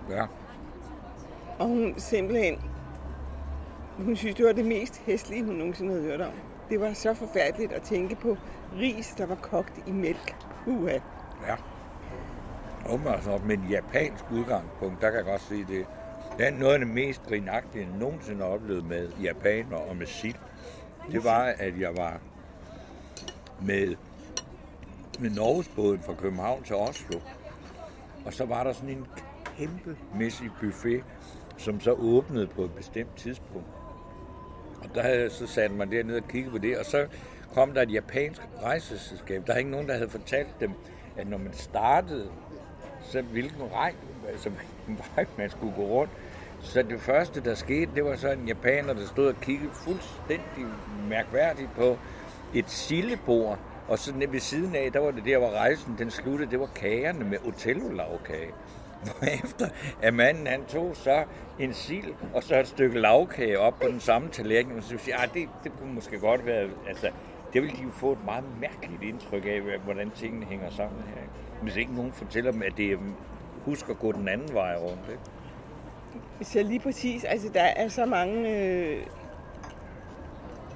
Ja. 0.09 0.25
Og 1.59 1.67
hun 1.67 1.93
simpelthen, 1.97 2.59
hun 3.97 4.15
synes, 4.15 4.35
det 4.35 4.45
var 4.45 4.51
det 4.51 4.65
mest 4.65 5.01
hæslige, 5.05 5.43
hun 5.43 5.55
nogensinde 5.55 5.91
havde 5.91 6.03
hørt 6.03 6.21
om. 6.21 6.31
Det 6.69 6.81
var 6.81 6.93
så 6.93 7.13
forfærdeligt 7.13 7.71
at 7.71 7.81
tænke 7.81 8.15
på 8.15 8.37
ris, 8.79 9.13
der 9.17 9.25
var 9.25 9.35
kogt 9.35 9.73
i 9.87 9.91
mælk. 9.91 10.35
Uha. 10.67 10.99
Ja. 11.47 11.55
Og 12.85 12.99
men 13.45 13.65
japansk 13.69 14.23
udgangspunkt, 14.31 15.01
der 15.01 15.09
kan 15.09 15.17
jeg 15.17 15.25
godt 15.25 15.41
sige 15.41 15.65
det. 15.69 15.85
Det 16.37 16.47
er 16.47 16.51
noget 16.51 16.73
af 16.73 16.79
det 16.79 16.87
mest 16.87 17.23
grinagtige, 17.23 17.85
jeg 17.85 17.99
nogensinde 17.99 18.41
har 18.41 18.47
oplevet 18.47 18.85
med 18.85 19.09
japaner 19.23 19.77
og 19.77 19.95
med 19.95 20.05
sild. 20.05 20.35
Det 21.11 21.23
var, 21.23 21.53
at 21.57 21.79
jeg 21.79 21.97
var 21.97 22.19
med, 23.61 23.95
med 25.19 25.29
Norgesbåden 25.29 26.01
fra 26.01 26.13
København 26.13 26.63
til 26.63 26.75
Oslo. 26.75 27.19
Og 28.25 28.33
så 28.33 28.45
var 28.45 28.63
der 28.63 28.73
sådan 28.73 28.89
en 28.89 29.07
kæmpemæssig 29.57 30.49
buffet, 30.61 31.03
som 31.57 31.79
så 31.79 31.91
åbnede 31.91 32.47
på 32.47 32.63
et 32.63 32.71
bestemt 32.71 33.15
tidspunkt. 33.15 33.67
Og 34.83 34.95
der 34.95 35.01
havde, 35.01 35.29
så 35.29 35.47
satte 35.47 35.75
man 35.75 35.91
derned 35.91 36.15
og 36.15 36.27
kiggede 36.27 36.51
på 36.51 36.57
det, 36.57 36.77
og 36.77 36.85
så 36.85 37.07
kom 37.53 37.73
der 37.73 37.81
et 37.81 37.93
japansk 37.93 38.41
rejseselskab. 38.63 39.47
Der 39.47 39.53
er 39.53 39.57
ikke 39.57 39.71
nogen, 39.71 39.87
der 39.87 39.93
havde 39.93 40.09
fortalt 40.09 40.59
dem, 40.59 40.71
at 41.17 41.27
når 41.27 41.37
man 41.37 41.53
startede, 41.53 42.29
så 43.01 43.21
hvilken 43.21 43.61
rej, 43.73 43.93
altså 44.27 44.49
hvilken 44.85 45.05
vej 45.15 45.25
man 45.37 45.49
skulle 45.49 45.75
gå 45.75 45.81
rundt. 45.81 46.11
Så 46.61 46.81
det 46.81 47.01
første, 47.01 47.41
der 47.41 47.55
skete, 47.55 47.91
det 47.95 48.05
var 48.05 48.15
så 48.15 48.31
en 48.31 48.47
japaner, 48.47 48.93
der 48.93 49.05
stod 49.05 49.27
og 49.27 49.35
kiggede 49.41 49.71
fuldstændig 49.73 50.65
mærkværdigt 51.09 51.69
på 51.75 51.97
et 52.53 52.69
sillebord, 52.69 53.59
og 53.87 53.99
så 53.99 54.13
ved 54.31 54.39
siden 54.39 54.75
af, 54.75 54.91
der 54.91 54.99
var 54.99 55.11
det 55.11 55.25
der, 55.25 55.37
hvor 55.37 55.49
rejsen 55.49 55.95
den 55.97 56.11
sluttede, 56.11 56.51
det 56.51 56.59
var 56.59 56.69
kagerne 56.75 57.25
med 57.25 57.37
Otello-lavkage. 57.45 58.51
Efter 59.43 59.69
at 60.01 60.13
manden 60.13 60.47
han 60.47 60.65
tog 60.65 60.95
så 60.95 61.23
en 61.59 61.73
sild 61.73 62.13
og 62.33 62.43
så 62.43 62.59
et 62.59 62.67
stykke 62.67 62.99
lavkage 62.99 63.59
op 63.59 63.79
på 63.79 63.87
den 63.87 63.99
samme 63.99 64.29
tallerken, 64.29 64.77
og 64.77 64.83
så 64.83 64.97
siger 64.97 65.15
jeg, 65.15 65.23
ah, 65.23 65.33
det, 65.33 65.49
det 65.63 65.71
kunne 65.79 65.93
måske 65.93 66.19
godt 66.19 66.45
være, 66.45 66.69
altså, 66.87 67.09
det 67.53 67.61
ville 67.61 67.77
de 67.77 67.83
jo 67.83 67.89
få 67.89 68.11
et 68.11 68.25
meget 68.25 68.43
mærkeligt 68.61 69.03
indtryk 69.03 69.45
af, 69.45 69.79
hvordan 69.83 70.11
tingene 70.11 70.45
hænger 70.45 70.69
sammen 70.69 71.03
her. 71.15 71.21
Hvis 71.61 71.75
ikke 71.75 71.95
nogen 71.95 72.11
fortæller 72.11 72.51
dem, 72.51 72.61
at 72.61 72.73
det 72.77 72.83
øh, 72.83 72.91
er, 72.91 72.97
husk 73.65 73.89
at 73.89 73.99
gå 73.99 74.11
den 74.11 74.27
anden 74.27 74.53
vej 74.53 74.75
rundt. 74.75 75.09
Ikke? 75.11 75.23
Så 76.41 76.63
lige 76.63 76.79
præcis, 76.79 77.23
altså 77.23 77.49
der 77.53 77.61
er 77.61 77.87
så 77.87 78.05
mange 78.05 78.57
øh, 78.57 79.01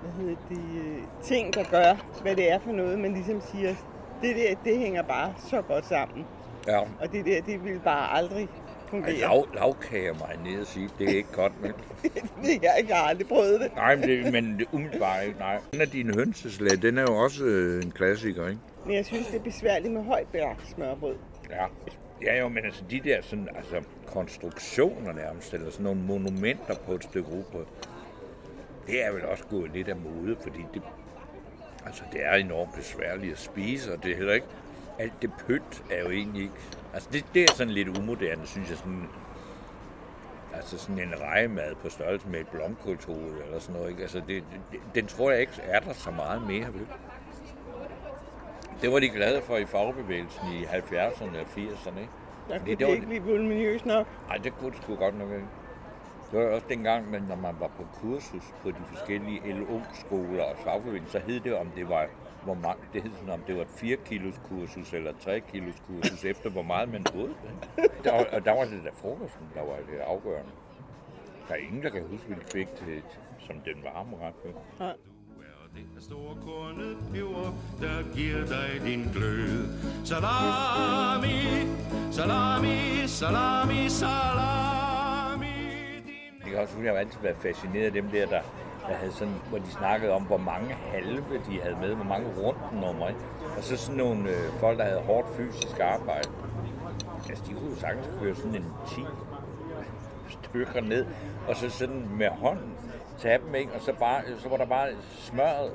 hvad 0.02 0.12
hedder 0.12 0.36
det, 0.50 0.82
øh, 0.86 0.98
ting, 1.24 1.54
der 1.54 1.64
gør, 1.64 2.22
hvad 2.22 2.36
det 2.36 2.52
er 2.52 2.60
for 2.60 2.72
noget, 2.72 3.00
man 3.00 3.14
ligesom 3.14 3.42
siger, 3.52 3.76
det 4.22 4.36
der, 4.36 4.56
det 4.64 4.78
hænger 4.78 5.04
bare 5.04 5.34
så 5.50 5.62
godt 5.62 5.86
sammen. 5.86 6.26
Ja. 6.68 6.80
Og 6.80 7.12
det 7.12 7.26
der, 7.26 7.42
det 7.42 7.64
vil 7.64 7.80
bare 7.84 8.18
aldrig 8.18 8.48
fungere. 8.88 9.18
Lav, 9.18 9.48
lavkager 9.54 10.14
mig 10.14 10.52
ned 10.52 10.62
og 10.62 10.68
sige, 10.68 10.90
det 11.00 11.10
er 11.10 11.16
ikke 11.16 11.32
godt, 11.34 11.62
men... 11.62 11.72
det 12.44 12.64
jeg 12.64 12.76
ikke 12.80 12.94
har 12.94 13.04
aldrig 13.04 13.28
prøvet 13.28 13.60
det. 13.60 13.76
Nej, 13.76 13.96
men 13.96 14.10
det, 14.10 14.34
men 14.34 14.60
det 14.60 14.68
umiddelbart 14.72 15.24
ikke, 15.26 15.40
nej. 15.40 15.60
Den 15.72 15.82
af 15.82 15.88
dine 15.88 16.14
hønseslæg, 16.14 16.82
den 16.82 16.98
er 16.98 17.02
jo 17.02 17.18
også 17.18 17.44
øh, 17.44 17.84
en 17.84 17.92
klassiker, 17.92 18.48
ikke? 18.48 18.62
Men 18.86 18.96
jeg 18.96 19.06
synes, 19.06 19.28
det 19.28 19.36
er 19.36 19.44
besværligt 19.44 19.94
med 19.94 20.04
højt 20.04 20.28
smørbrød. 20.76 21.16
Ja. 21.50 21.66
Ja 22.26 22.40
jo, 22.40 22.48
men 22.50 22.66
altså 22.66 22.84
de 22.92 23.02
der 23.04 23.22
sådan, 23.22 23.50
altså, 23.56 23.82
konstruktioner 24.08 25.14
nærmest, 25.14 25.54
eller 25.54 25.72
sådan 25.72 25.84
nogle 25.84 26.02
monumenter 26.02 26.76
på 26.86 26.94
et 26.94 27.04
stykke 27.04 27.30
rugbrød, 27.30 27.66
det 28.88 29.06
er 29.06 29.12
vel 29.12 29.26
også 29.26 29.44
gået 29.50 29.72
lidt 29.72 29.88
af 29.88 29.96
mode, 29.96 30.36
fordi 30.44 30.66
det, 30.74 30.82
altså, 31.86 32.04
det 32.14 32.26
er 32.26 32.34
enormt 32.36 32.74
besværligt 32.76 33.34
at 33.34 33.40
spise, 33.40 33.94
og 33.94 34.04
det 34.04 34.12
er 34.12 34.16
heller 34.16 34.34
ikke, 34.34 34.48
alt 35.00 35.14
det 35.22 35.32
pynt 35.48 35.84
er 35.92 36.00
jo 36.04 36.10
egentlig 36.10 36.42
ikke, 36.44 36.56
altså 36.94 37.10
det, 37.14 37.26
det 37.34 37.44
er 37.44 37.52
sådan 37.54 37.74
lidt 37.74 37.98
umoderne, 37.98 38.48
synes 38.48 38.70
jeg, 38.70 38.78
sådan, 38.78 39.08
altså 40.54 40.78
sådan 40.78 41.00
en 41.00 41.14
rejemad 41.22 41.76
på 41.76 41.90
størrelse 41.90 42.28
med 42.28 42.40
et 42.40 42.48
blomkålshoved 42.48 43.44
eller 43.46 43.60
sådan 43.60 43.76
noget, 43.76 43.90
ikke? 43.90 44.02
Altså 44.02 44.22
det, 44.28 44.44
det, 44.72 44.80
den 44.96 45.06
tror 45.08 45.32
jeg 45.32 45.40
ikke 45.42 45.54
er 45.64 45.80
der 45.80 45.94
så 45.94 46.12
meget 46.12 46.42
mere, 46.48 46.74
vel? 46.74 46.88
Det 48.82 48.92
var 48.92 49.00
de 49.00 49.10
glade 49.10 49.42
for 49.42 49.58
i 49.58 49.66
fagbevægelsen 49.66 50.48
i 50.54 50.64
70'erne 50.64 51.24
og 51.40 51.46
80'erne, 51.58 52.00
ikke? 52.00 52.12
Der 52.50 52.58
kunne 52.60 52.70
det 52.72 52.80
det 52.80 52.88
var- 52.88 52.94
ikke 52.94 53.06
blive 53.08 53.24
voluminøst 53.24 53.86
nok. 53.86 54.08
Nej, 54.28 54.38
det 54.38 54.54
kunne 54.58 54.72
det 54.72 54.80
sgu 54.84 54.96
godt 54.96 55.18
nok 55.20 55.30
ikke. 55.32 55.46
Det 56.32 56.40
var 56.40 56.46
også 56.56 56.68
dengang, 56.70 57.10
men 57.12 57.22
når 57.24 57.36
man 57.36 57.56
var 57.60 57.68
på 57.68 57.84
kursus 58.02 58.44
på 58.62 58.70
de 58.70 58.82
forskellige 58.94 59.54
LO-skoler 59.54 60.44
og 60.44 60.56
fagbevægelsen, 60.64 61.12
så 61.12 61.20
hed 61.28 61.40
det, 61.40 61.56
om 61.58 61.68
det 61.76 61.90
var 61.90 62.08
hvor 62.44 62.54
mange, 62.54 62.84
det 62.94 63.04
hed 63.04 63.12
sådan, 63.16 63.30
om 63.34 63.40
det 63.48 63.56
var 63.56 63.62
et 63.62 63.68
4 63.70 63.98
kilos 64.06 64.36
kursus 64.50 64.94
eller 64.94 65.14
3 65.20 65.40
kilos 65.40 65.76
kursus, 65.88 66.26
efter 66.26 66.50
hvor 66.50 66.62
meget 66.62 66.90
man 66.92 67.04
boede. 67.14 67.34
Der, 68.04 68.12
var- 68.12 68.28
og 68.32 68.46
der 68.46 68.52
var 68.52 68.64
det 68.64 68.82
der 68.84 68.92
frokosten, 69.02 69.46
der 69.54 69.62
var 69.62 69.76
det 69.92 70.00
afgørende. 70.08 70.52
Der 71.48 71.54
er 71.54 71.58
ingen, 71.60 71.84
der 71.84 71.90
kan 71.90 72.02
huske, 72.12 72.28
hvad 72.28 72.38
de 72.38 72.42
fik 72.52 72.68
til, 72.76 73.02
som 73.40 73.56
den 73.66 73.84
varme 73.84 74.18
ret. 74.22 74.34
Nej. 74.80 74.94
Det 75.76 75.86
er 75.98 76.02
storkornet 76.02 76.98
peber, 77.14 77.54
der 77.82 78.14
giver 78.16 78.46
dig 78.46 78.82
din 78.86 79.10
glød. 79.14 79.68
Salami, 80.06 81.38
salami, 82.12 83.08
salami, 83.08 83.90
salami. 83.90 84.91
Jeg 86.52 86.58
kan 86.58 86.64
også 86.64 86.76
huske, 86.76 86.90
at 86.90 86.96
jeg 86.96 87.02
altid 87.02 87.22
været 87.22 87.38
fascineret 87.38 87.86
af 87.86 87.92
dem 87.92 88.10
der, 88.10 88.26
der, 88.26 88.42
der 88.88 88.94
havde 88.94 89.12
sådan, 89.12 89.34
hvor 89.50 89.58
de 89.58 89.72
snakkede 89.72 90.12
om, 90.12 90.24
hvor 90.24 90.38
mange 90.38 90.74
halve 90.74 91.42
de 91.48 91.62
havde 91.62 91.78
med, 91.82 91.96
hvor 91.96 92.06
mange 92.06 92.28
rundnumre, 92.38 93.10
ikke? 93.10 93.22
Og 93.58 93.64
så 93.64 93.78
sådan 93.78 93.98
nogle 93.98 94.30
øh, 94.30 94.60
folk, 94.60 94.78
der 94.78 94.84
havde 94.84 95.00
hårdt 95.00 95.28
fysisk 95.38 95.80
arbejde. 95.80 96.30
Altså, 97.30 97.44
de 97.48 97.54
kunne 97.54 97.70
jo 97.70 97.76
sagtens 97.76 98.08
køre 98.20 98.36
sådan 98.36 98.56
en 98.56 98.66
10 98.88 99.02
stykker 100.30 100.82
ned, 100.82 101.06
og 101.48 101.56
så 101.56 101.70
sådan 101.70 102.08
med 102.18 102.30
hånden 102.30 102.74
tage 103.20 103.40
dem, 103.46 103.56
ikke? 103.56 103.72
Og 103.74 103.82
så, 103.82 103.94
bare, 103.94 104.22
så 104.40 104.50
var 104.50 104.58
der 104.58 104.66
bare 104.66 104.90
smøret, 105.18 105.72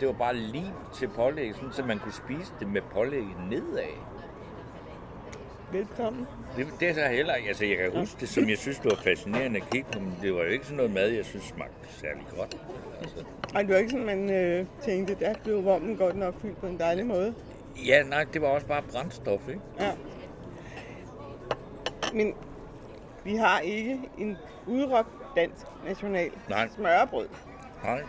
det 0.00 0.08
var 0.08 0.14
bare 0.14 0.36
lim 0.36 0.72
til 0.92 1.08
pålæg, 1.08 1.54
sådan, 1.54 1.72
så 1.72 1.82
man 1.82 1.98
kunne 1.98 2.12
spise 2.12 2.52
det 2.60 2.68
med 2.68 2.82
pålæg 2.82 3.26
nedad. 3.50 3.94
Velkommen. 5.74 6.26
Det, 6.56 6.66
det 6.80 6.88
er 6.88 6.94
så 6.94 7.00
heller 7.00 7.34
ikke. 7.34 7.48
Altså, 7.48 7.64
jeg 7.64 7.76
kan 7.76 7.98
huske 8.00 8.16
det, 8.20 8.28
som 8.28 8.48
jeg 8.48 8.58
synes, 8.58 8.78
det 8.78 8.90
var 8.90 8.96
fascinerende 9.04 9.60
at 9.60 9.70
kigge 9.70 9.88
på, 9.92 9.98
men 10.00 10.18
det 10.22 10.34
var 10.34 10.40
jo 10.42 10.48
ikke 10.48 10.64
sådan 10.64 10.76
noget 10.76 10.92
mad, 10.92 11.08
jeg 11.08 11.24
synes 11.24 11.44
smagte 11.44 11.88
særlig 11.88 12.22
godt. 12.38 12.56
Altså, 13.00 13.16
Og 13.54 13.60
det 13.60 13.68
var 13.68 13.76
ikke 13.76 13.90
sådan, 13.90 14.06
man 14.06 14.30
øh, 14.30 14.66
tænkte, 14.82 15.14
der 15.20 15.34
blev 15.44 15.64
vommen 15.64 15.96
godt 15.96 16.16
nok 16.16 16.34
fyldt 16.40 16.60
på 16.60 16.66
en 16.66 16.78
dejlig 16.78 17.06
måde. 17.06 17.34
ja, 17.86 18.02
nej, 18.02 18.24
det 18.32 18.42
var 18.42 18.48
også 18.48 18.66
bare 18.66 18.82
brændstof, 18.82 19.48
ikke? 19.48 19.60
Ja. 19.80 19.92
Men 22.14 22.34
vi 23.24 23.36
har 23.36 23.60
ikke 23.60 24.00
en 24.18 24.36
udråbt 24.66 25.08
dansk 25.36 25.66
national 25.86 26.30
Nej. 26.48 26.68
smørbrød. 26.68 27.28
Nej. 27.84 28.02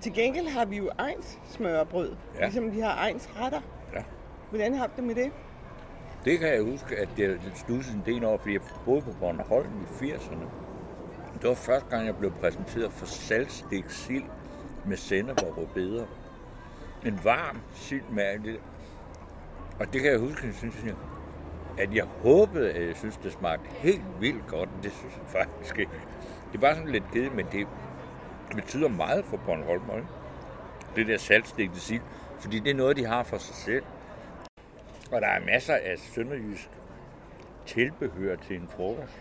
Til 0.00 0.12
gengæld 0.14 0.46
har 0.48 0.64
vi 0.64 0.76
jo 0.76 0.90
egens 0.98 1.38
smørbrød, 1.50 2.12
Ja. 2.38 2.44
ligesom 2.44 2.74
vi 2.74 2.80
har 2.80 2.96
egens 2.98 3.28
retter. 3.40 3.60
Ja. 3.94 4.02
Hvordan 4.50 4.74
har 4.74 4.86
du 4.86 4.92
det 4.96 5.04
med 5.04 5.14
det? 5.14 5.30
Det 6.24 6.38
kan 6.38 6.48
jeg 6.48 6.62
huske, 6.62 6.96
at 6.96 7.08
det 7.16 7.40
stussede 7.54 7.96
en 7.96 8.02
del 8.06 8.24
over, 8.24 8.38
fordi 8.38 8.52
jeg 8.52 8.60
boede 8.84 9.02
på 9.02 9.12
Bornholm 9.20 9.70
i 9.82 10.04
80'erne. 10.04 10.44
Det 11.34 11.48
var 11.48 11.54
første 11.54 11.88
gang, 11.90 12.06
jeg 12.06 12.16
blev 12.16 12.32
præsenteret 12.32 12.92
for 12.92 13.06
salgstik 13.06 13.84
sild 13.88 14.24
med 14.86 14.96
sennep 14.96 15.42
og 15.42 15.58
rødbeder. 15.58 16.06
En 17.06 17.20
varm 17.24 17.60
sild 17.74 18.04
med 18.10 18.22
alt 18.22 18.44
det. 18.44 18.60
Og 19.80 19.92
det 19.92 20.02
kan 20.02 20.10
jeg 20.10 20.18
huske, 20.18 20.52
synes 20.52 20.84
jeg, 20.84 20.94
at 21.78 21.94
jeg 21.94 22.04
håbede, 22.22 22.72
at 22.72 22.86
jeg 22.86 22.96
synes, 22.96 23.16
det 23.16 23.32
smagte 23.32 23.66
helt 23.70 24.20
vildt 24.20 24.46
godt. 24.46 24.68
Det 24.82 24.92
synes 24.92 25.14
jeg 25.14 25.42
faktisk 25.42 25.78
ikke. 25.78 25.92
Det 26.52 26.62
var 26.62 26.74
sådan 26.74 26.88
lidt 26.88 27.04
kedeligt, 27.12 27.34
men 27.34 27.46
det 27.52 27.66
betyder 28.54 28.88
meget 28.88 29.24
for 29.24 29.36
Bornholm. 29.36 29.82
Ikke? 29.96 30.08
Det 30.96 31.06
der 31.06 31.18
salgstigte 31.18 31.80
sild. 31.80 32.02
Fordi 32.38 32.58
det 32.58 32.70
er 32.70 32.74
noget, 32.74 32.96
de 32.96 33.06
har 33.06 33.22
for 33.22 33.38
sig 33.38 33.54
selv. 33.54 33.84
Og 35.14 35.20
der 35.20 35.28
er 35.28 35.44
masser 35.44 35.74
af 35.74 35.98
sønderjysk 35.98 36.70
tilbehør 37.66 38.36
til 38.36 38.56
en 38.56 38.68
frokost. 38.68 39.20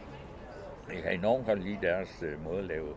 Jeg 0.93 1.03
kan 1.03 1.13
enormt 1.13 1.45
godt 1.45 1.63
lide 1.63 1.77
deres 1.81 2.23
øh, 2.23 2.43
måde 2.43 2.59
at 2.59 2.65
lave 2.65 2.87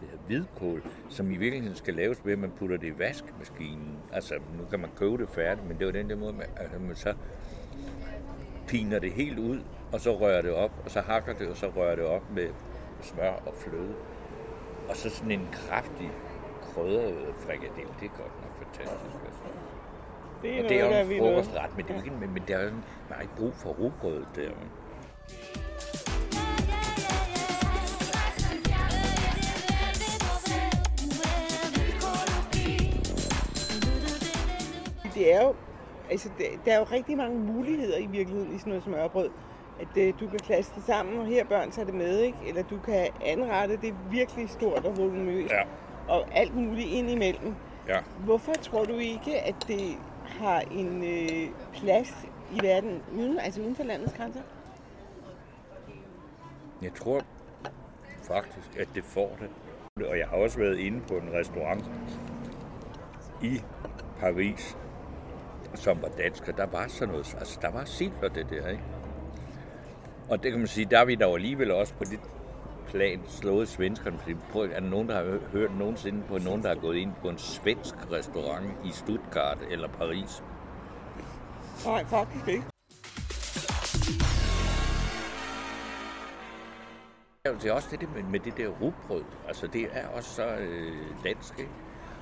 det 0.00 0.08
her 0.10 0.18
hvidkål, 0.26 0.82
som 1.08 1.30
i 1.30 1.36
virkeligheden 1.36 1.76
skal 1.76 1.94
laves 1.94 2.26
ved, 2.26 2.32
at 2.32 2.38
man 2.38 2.50
putter 2.50 2.76
det 2.76 2.86
i 2.86 2.98
vaskemaskinen. 2.98 3.98
Altså, 4.12 4.34
nu 4.34 4.64
kan 4.70 4.80
man 4.80 4.90
købe 4.96 5.18
det 5.18 5.28
færdigt, 5.28 5.68
men 5.68 5.78
det 5.78 5.86
var 5.86 5.92
den 5.92 6.10
der 6.10 6.16
måde, 6.16 6.32
med, 6.32 6.44
at 6.44 6.62
altså, 6.62 6.78
man 6.78 6.96
så 6.96 7.14
piner 8.68 8.98
det 8.98 9.12
helt 9.12 9.38
ud, 9.38 9.60
og 9.92 10.00
så 10.00 10.16
rører 10.16 10.42
det 10.42 10.52
op, 10.52 10.72
og 10.84 10.90
så 10.90 11.00
hakker 11.00 11.32
det, 11.32 11.48
og 11.48 11.56
så 11.56 11.68
rører 11.76 11.96
det 11.96 12.04
op 12.04 12.30
med 12.34 12.48
smør 13.00 13.30
og 13.46 13.54
fløde. 13.54 13.94
Og 14.88 14.96
så 14.96 15.10
sådan 15.10 15.30
en 15.30 15.48
kraftig 15.52 16.10
krydret 16.62 17.34
frikadelle, 17.38 17.92
det 18.00 18.06
er 18.06 18.16
godt 18.16 18.42
nok 18.42 18.58
fantastisk. 18.58 19.16
Altså. 19.26 19.77
Det 20.42 20.58
er 20.58 20.62
Og 20.62 20.68
det 20.68 20.80
er 20.80 20.84
jo 20.84 20.90
der 20.90 21.00
en 21.00 21.18
frokostret, 21.18 21.76
men 21.76 21.86
det 21.86 21.96
er 21.96 22.02
ikke, 22.04 22.16
men, 22.16 22.32
men 22.32 22.42
det 22.48 22.54
er 22.56 22.62
jo, 22.62 22.68
en- 22.68 22.84
man 23.08 23.14
har 23.14 23.20
ikke 23.22 23.36
brug 23.36 23.54
for 23.54 23.70
rugbrød 23.70 24.24
der. 24.36 24.50
Det 35.14 35.34
er 35.34 35.42
jo, 35.42 35.54
altså, 36.10 36.28
der 36.64 36.72
er 36.72 36.78
jo 36.78 36.84
rigtig 36.84 37.16
mange 37.16 37.38
muligheder 37.38 37.98
i 37.98 38.06
virkeligheden 38.06 38.54
i 38.54 38.58
sådan 38.58 38.70
noget 38.70 38.84
smørbrød. 38.84 39.30
At 39.80 40.02
øh, 40.02 40.14
du 40.20 40.26
kan 40.28 40.38
klasse 40.38 40.72
det 40.76 40.84
sammen, 40.84 41.18
og 41.18 41.26
her 41.26 41.44
børn 41.44 41.70
tager 41.70 41.86
det 41.86 41.94
med, 41.94 42.18
ikke? 42.20 42.38
Eller 42.46 42.62
du 42.62 42.78
kan 42.78 43.08
anrette 43.26 43.76
det 43.76 43.94
virkelig 44.10 44.50
stort 44.50 44.84
og 44.84 44.96
voluminøst. 44.96 45.52
Ja. 45.52 45.62
Og 46.08 46.24
alt 46.32 46.54
muligt 46.54 46.88
ind 46.88 47.10
imellem. 47.10 47.54
Ja. 47.88 47.98
Hvorfor 48.24 48.52
tror 48.52 48.84
du 48.84 48.98
ikke, 48.98 49.38
at 49.40 49.54
det 49.68 49.96
har 50.28 50.60
en 50.60 51.04
øh, 51.04 51.50
plads 51.72 52.28
i 52.52 52.62
verden, 52.62 53.02
uden, 53.12 53.38
altså 53.38 53.60
uden 53.60 53.76
for 53.76 53.84
landets 53.84 54.12
grænser? 54.12 54.40
Jeg 56.82 56.94
tror 56.94 57.20
faktisk, 58.22 58.78
at 58.78 58.88
det 58.94 59.04
får 59.04 59.38
det. 59.40 59.50
Og 60.06 60.18
jeg 60.18 60.28
har 60.28 60.36
også 60.36 60.58
været 60.58 60.78
inde 60.78 61.00
på 61.00 61.14
en 61.14 61.32
restaurant 61.32 61.84
i 63.42 63.62
Paris, 64.20 64.76
som 65.74 66.02
var 66.02 66.08
dansk, 66.08 66.48
og 66.48 66.56
der 66.56 66.66
var 66.66 66.86
sådan 66.88 67.08
noget, 67.08 67.36
altså 67.38 67.58
der 67.62 67.70
var 67.70 67.84
sild 67.84 68.30
det 68.34 68.50
der, 68.50 68.68
ikke? 68.68 68.82
Og 70.30 70.42
det 70.42 70.50
kan 70.50 70.58
man 70.58 70.68
sige, 70.68 70.86
der 70.90 70.98
er 70.98 71.04
vi 71.04 71.14
dog 71.14 71.34
alligevel 71.34 71.70
også 71.70 71.94
på 71.94 72.04
det 72.04 72.20
plan 72.88 73.20
slået 73.28 73.68
svenskerne, 73.68 74.18
fordi 74.18 74.34
prøv, 74.52 74.62
er 74.62 74.80
der 74.80 74.90
nogen, 74.90 75.08
der 75.08 75.14
har 75.14 75.38
hørt 75.52 75.78
nogensinde 75.78 76.22
på 76.28 76.38
nogen, 76.38 76.62
der 76.62 76.68
har 76.68 76.74
gået 76.74 76.96
ind 76.96 77.12
på 77.22 77.28
en 77.28 77.38
svensk 77.38 77.94
restaurant 78.12 78.66
i 78.84 78.90
Stuttgart 78.90 79.58
eller 79.70 79.88
Paris? 79.88 80.42
Nej, 81.84 82.04
faktisk 82.04 82.48
ikke. 82.48 82.64
Det 87.44 87.70
er 87.70 87.72
også 87.72 87.96
det 88.00 88.08
med, 88.14 88.22
med 88.22 88.40
det 88.40 88.56
der 88.56 88.68
rugbrød. 88.68 89.24
Altså, 89.48 89.66
det 89.66 89.88
er 89.92 90.08
også 90.08 90.30
så 90.34 90.46
øh, 90.46 90.96
dansk, 91.24 91.58
ikke? 91.58 91.70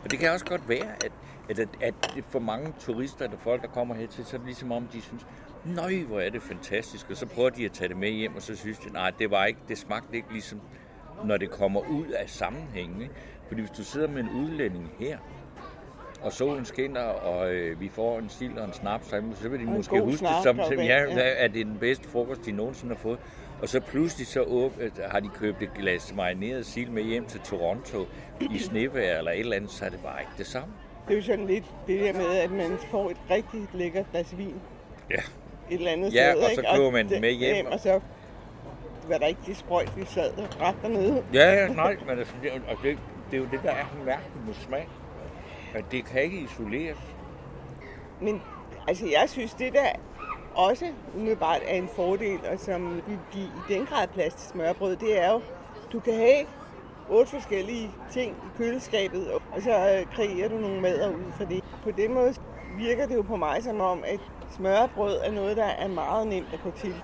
Og 0.06 0.10
det 0.10 0.18
kan 0.18 0.30
også 0.30 0.44
godt 0.44 0.68
være, 0.68 1.04
at, 1.04 1.12
at, 1.50 1.58
at, 1.58 1.68
at 1.80 1.94
for 2.28 2.38
mange 2.38 2.72
turister 2.78 3.24
eller 3.24 3.38
folk, 3.38 3.62
der 3.62 3.68
kommer 3.68 3.94
hertil, 3.94 4.24
så 4.24 4.36
er 4.36 4.38
det 4.38 4.46
ligesom 4.46 4.72
om, 4.72 4.86
de 4.86 5.00
synes, 5.02 5.26
nøj, 5.64 5.98
hvor 5.98 6.20
er 6.20 6.30
det 6.30 6.42
fantastisk, 6.42 7.10
og 7.10 7.16
så 7.16 7.26
prøver 7.26 7.50
de 7.50 7.64
at 7.64 7.72
tage 7.72 7.88
det 7.88 7.96
med 7.96 8.10
hjem, 8.10 8.36
og 8.36 8.42
så 8.42 8.56
synes 8.56 8.78
de, 8.78 8.92
nej, 8.92 9.10
det 9.18 9.30
var 9.30 9.44
ikke, 9.44 9.60
det 9.68 9.78
smagte 9.78 10.16
ikke 10.16 10.32
ligesom, 10.32 10.60
når 11.24 11.36
det 11.36 11.50
kommer 11.50 11.80
ud 11.80 12.06
af 12.06 12.30
sammenhængen. 12.30 13.02
Ikke? 13.02 13.14
Fordi 13.48 13.60
hvis 13.60 13.70
du 13.70 13.84
sidder 13.84 14.08
med 14.08 14.22
en 14.22 14.30
udlænding 14.30 14.92
her, 14.98 15.18
og 16.22 16.32
solen 16.32 16.64
skinner, 16.64 17.00
og 17.00 17.54
øh, 17.54 17.80
vi 17.80 17.88
får 17.88 18.18
en 18.18 18.28
sild 18.28 18.58
og 18.58 18.64
en 18.64 18.72
snaps, 18.72 19.06
så 19.34 19.48
vil 19.48 19.60
de 19.60 19.64
måske 19.64 20.00
huske 20.00 20.26
det 20.26 20.42
som, 20.42 20.58
ja, 20.58 21.02
ja. 21.02 21.34
er 21.44 21.48
det 21.48 21.66
den 21.66 21.78
bedste 21.78 22.08
frokost, 22.08 22.46
de 22.46 22.52
nogensinde 22.52 22.94
har 22.94 23.02
fået. 23.02 23.18
Og 23.62 23.68
så 23.68 23.80
pludselig 23.80 24.26
så 24.26 24.70
øh, 24.80 24.90
har 25.10 25.20
de 25.20 25.28
købt 25.28 25.62
et 25.62 25.70
glas 25.74 26.14
marineret 26.14 26.66
sild 26.66 26.90
med 26.90 27.02
hjem 27.02 27.26
til 27.26 27.40
Toronto 27.40 28.06
i 28.40 28.58
snevejr 28.58 29.18
eller 29.18 29.30
et 29.30 29.40
eller 29.40 29.56
andet, 29.56 29.70
så 29.70 29.84
er 29.84 29.88
det 29.88 30.00
bare 30.04 30.20
ikke 30.20 30.32
det 30.38 30.46
samme. 30.46 30.74
Det 31.08 31.12
er 31.12 31.16
jo 31.18 31.22
sådan 31.24 31.46
lidt 31.46 31.64
det 31.86 32.00
der 32.00 32.12
med, 32.12 32.26
at 32.36 32.50
man 32.50 32.78
får 32.90 33.10
et 33.10 33.16
rigtig 33.30 33.66
lækkert 33.72 34.06
glas 34.10 34.38
vin 34.38 34.54
Ja. 35.10 35.14
et 35.16 35.22
eller 35.70 35.90
andet 35.90 36.14
Ja, 36.14 36.32
sted. 36.32 36.42
og 36.42 36.50
så 36.54 36.64
køber 36.76 36.90
man 36.90 37.08
det- 37.08 37.20
med 37.20 37.32
hjem. 37.32 37.66
Og 37.66 37.80
så 37.80 38.00
var 39.08 39.18
der 39.18 39.26
ikke 39.26 39.40
det 39.46 39.56
sprøjt, 39.56 39.96
vi 39.96 40.04
sad 40.04 40.30
og 40.38 40.48
drak 40.58 40.74
dernede. 40.82 41.24
Ja, 41.34 41.52
ja, 41.52 41.68
nej, 41.68 41.96
men 42.08 42.18
altså, 42.18 42.34
det, 42.42 42.50
og 42.68 42.76
det, 42.82 42.98
det 43.30 43.36
er 43.36 43.40
jo 43.40 43.48
det, 43.52 43.60
der 43.62 43.70
er 43.70 43.84
mærkeligt 44.04 44.46
med 44.46 44.54
smag. 44.54 44.88
At 45.74 45.84
det 45.90 46.04
kan 46.04 46.22
ikke 46.22 46.38
isoleres. 46.38 46.98
Men 48.20 48.42
altså, 48.88 49.06
jeg 49.06 49.24
synes, 49.28 49.54
det 49.54 49.72
der 49.72 49.88
også 50.56 50.86
umiddelbart 51.16 51.62
er 51.66 51.74
en 51.74 51.88
fordel, 51.88 52.38
og 52.52 52.58
som 52.58 52.94
vil 53.06 53.18
give 53.32 53.44
i 53.44 53.72
den 53.74 53.86
grad 53.86 54.08
plads 54.08 54.34
til 54.34 54.48
smørbrød, 54.48 54.96
det 54.96 55.22
er 55.22 55.32
jo, 55.32 55.40
du 55.92 56.00
kan 56.00 56.14
have 56.14 56.46
otte 57.10 57.30
forskellige 57.30 57.90
ting 58.12 58.32
i 58.32 58.58
køleskabet, 58.58 59.32
og 59.32 59.62
så 59.62 59.70
øh, 59.70 60.14
kreerer 60.14 60.48
du 60.48 60.58
nogle 60.58 60.80
mader 60.80 61.08
ud 61.08 61.32
for 61.36 61.44
det. 61.44 61.64
På 61.82 61.90
den 61.90 62.14
måde 62.14 62.34
virker 62.76 63.06
det 63.06 63.14
jo 63.14 63.22
på 63.22 63.36
mig 63.36 63.62
som 63.62 63.80
om, 63.80 64.02
at 64.06 64.20
smørbrød 64.56 65.18
er 65.24 65.30
noget, 65.30 65.56
der 65.56 65.64
er 65.64 65.88
meget 65.88 66.26
nemt 66.26 66.48
at 66.52 66.60
gå 66.64 66.70
til. 66.70 66.94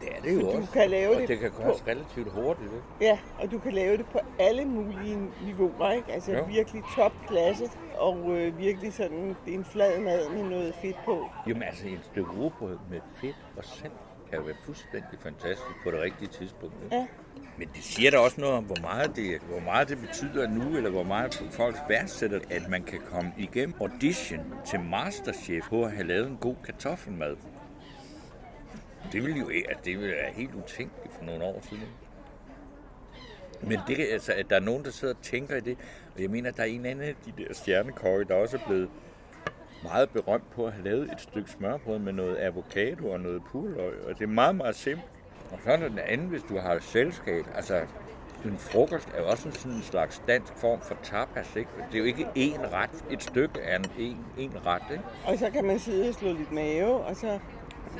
Det 0.00 0.08
er 0.16 0.20
det 0.22 0.34
jo 0.34 0.40
For 0.40 0.50
du 0.52 0.56
også. 0.58 0.72
kan 0.72 0.90
lave 0.90 1.14
og 1.14 1.20
det 1.20 1.28
det 1.28 1.38
kan 1.38 1.50
på- 1.52 1.62
gøres 1.62 1.86
relativt 1.86 2.32
hurtigt. 2.32 2.72
Ikke? 2.72 2.84
Ja, 3.00 3.18
og 3.38 3.50
du 3.50 3.58
kan 3.58 3.72
lave 3.72 3.96
det 3.96 4.06
på 4.06 4.18
alle 4.38 4.64
mulige 4.64 5.18
niveauer, 5.44 5.90
ikke? 5.92 6.12
Altså 6.12 6.32
Jo. 6.32 6.44
virkelig 6.44 6.82
topklasse, 6.96 7.64
og 7.98 8.38
øh, 8.38 8.58
virkelig 8.58 8.92
sådan, 8.92 9.36
det 9.44 9.54
er 9.54 9.58
en 9.58 9.64
flad 9.64 10.00
mad 10.00 10.28
med 10.30 10.42
noget 10.42 10.74
fedt 10.82 10.96
på. 11.04 11.24
Jamen 11.46 11.62
altså, 11.62 11.86
et 11.86 12.00
stykke 12.04 12.30
rugbrød 12.30 12.78
med 12.90 13.00
fedt 13.20 13.36
og 13.56 13.64
salt 13.64 13.92
kan 14.30 14.38
jo 14.38 14.44
være 14.44 14.56
fuldstændig 14.64 15.18
fantastisk 15.22 15.76
på 15.84 15.90
det 15.90 16.00
rigtige 16.00 16.28
tidspunkt. 16.28 16.74
Ikke? 16.84 16.96
Ja. 16.96 17.06
Men 17.58 17.68
det 17.74 17.84
siger 17.84 18.10
da 18.10 18.18
også 18.18 18.40
noget 18.40 18.56
om, 18.56 18.64
hvor 18.64 18.76
meget 18.82 19.16
det, 19.16 19.40
hvor 19.50 19.60
meget 19.60 19.88
det 19.88 19.98
betyder 19.98 20.48
nu, 20.48 20.76
eller 20.76 20.90
hvor 20.90 21.02
meget 21.02 21.44
folk 21.50 21.76
værdsætter, 21.88 22.40
at 22.50 22.68
man 22.68 22.82
kan 22.82 22.98
komme 23.12 23.32
igennem 23.38 23.74
audition 23.80 24.40
til 24.66 24.80
Masterchef 24.80 25.68
på 25.68 25.84
at 25.84 25.92
have 25.92 26.06
lavet 26.06 26.26
en 26.26 26.36
god 26.40 26.54
kartoffelmad. 26.64 27.36
Det 29.12 29.22
ville 29.22 29.38
jo 29.38 29.48
at 29.48 29.54
altså, 29.68 29.82
det 29.84 29.98
ville 29.98 30.14
være 30.14 30.32
helt 30.32 30.54
utænkeligt 30.54 31.14
for 31.18 31.24
nogle 31.24 31.44
år 31.44 31.60
siden. 31.68 31.88
Men 33.62 33.78
det, 33.86 33.98
altså, 34.12 34.32
at 34.32 34.50
der 34.50 34.56
er 34.56 34.60
nogen, 34.60 34.84
der 34.84 34.90
sidder 34.90 35.14
og 35.14 35.22
tænker 35.22 35.56
i 35.56 35.60
det, 35.60 35.78
og 36.14 36.22
jeg 36.22 36.30
mener, 36.30 36.48
at 36.48 36.56
der 36.56 36.62
er 36.62 36.66
en 36.66 36.86
anden 36.86 37.04
af 37.04 37.14
de 37.26 37.42
der 37.42 37.54
stjernekokke, 37.54 38.24
der 38.24 38.34
også 38.34 38.56
er 38.56 38.66
blevet 38.66 38.88
meget 39.82 40.10
berømt 40.10 40.50
på 40.50 40.66
at 40.66 40.72
have 40.72 40.84
lavet 40.84 41.12
et 41.12 41.20
stykke 41.20 41.50
smørbrød 41.50 41.98
med 41.98 42.12
noget 42.12 42.36
avocado 42.36 43.10
og 43.10 43.20
noget 43.20 43.42
purløg, 43.44 44.04
og 44.06 44.18
det 44.18 44.22
er 44.22 44.28
meget, 44.28 44.54
meget 44.54 44.76
simpelt. 44.76 45.10
Og 45.50 45.58
så 45.64 45.70
er 45.70 45.76
der 45.76 45.88
den 45.88 45.98
anden, 45.98 46.26
hvis 46.26 46.42
du 46.42 46.58
har 46.58 46.74
et 46.74 46.82
selskab. 46.82 47.44
Altså, 47.54 47.80
en 48.44 48.58
frokost 48.58 49.08
er 49.14 49.22
jo 49.22 49.28
også 49.28 49.48
en 49.48 49.54
sådan 49.54 49.76
en 49.76 49.82
slags 49.82 50.22
dansk 50.28 50.52
form 50.56 50.80
for 50.80 50.96
tapas, 51.02 51.56
ikke? 51.56 51.70
Det 51.92 51.94
er 51.94 51.98
jo 51.98 52.04
ikke 52.04 52.24
én 52.24 52.74
ret. 52.74 53.04
Et 53.10 53.22
stykke 53.22 53.60
er 53.60 53.78
en, 53.78 53.84
en, 53.98 54.26
en 54.38 54.66
ret, 54.66 54.82
ikke? 54.92 55.04
Og 55.26 55.38
så 55.38 55.50
kan 55.50 55.64
man 55.64 55.78
sidde 55.78 56.08
og 56.08 56.14
slå 56.14 56.32
lidt 56.32 56.52
mave, 56.52 56.94
og 56.94 57.16
så, 57.16 57.38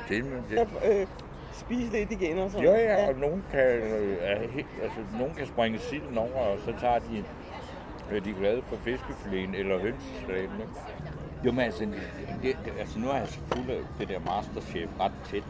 det, 0.09 0.25
så 0.49 0.65
det, 0.83 1.01
øh, 1.01 1.07
spise 1.53 1.91
lidt 1.91 2.11
igen 2.11 2.37
og 2.37 2.51
sådan. 2.51 2.65
jo, 2.65 2.71
ja, 2.71 3.09
og 3.09 3.15
nogen 3.15 3.43
kan, 3.51 3.59
øh, 3.59 4.17
er 4.21 4.47
helt, 4.47 4.67
altså, 4.83 4.99
nogen 5.19 5.35
kan 5.35 5.47
springe 5.47 5.79
silden 5.79 6.17
over, 6.17 6.35
og 6.35 6.57
så 6.65 6.73
tager 6.79 6.99
de, 6.99 7.23
øh, 8.11 8.25
de 8.25 8.29
er 8.29 8.35
glade 8.35 8.61
for 8.61 8.75
fiskefiléen 8.75 9.55
eller 9.55 9.79
hønsesalaten, 9.79 10.59
ikke? 10.61 10.73
Jo, 11.45 11.51
men 11.51 11.59
altså, 11.59 11.85
det, 12.43 12.57
det, 12.65 12.73
altså, 12.79 12.99
nu 12.99 13.09
er 13.09 13.15
jeg 13.15 13.27
af 13.69 13.83
det 13.99 14.09
der 14.09 14.19
Masterchef 14.19 14.89
ret 14.99 15.11
tæt. 15.31 15.43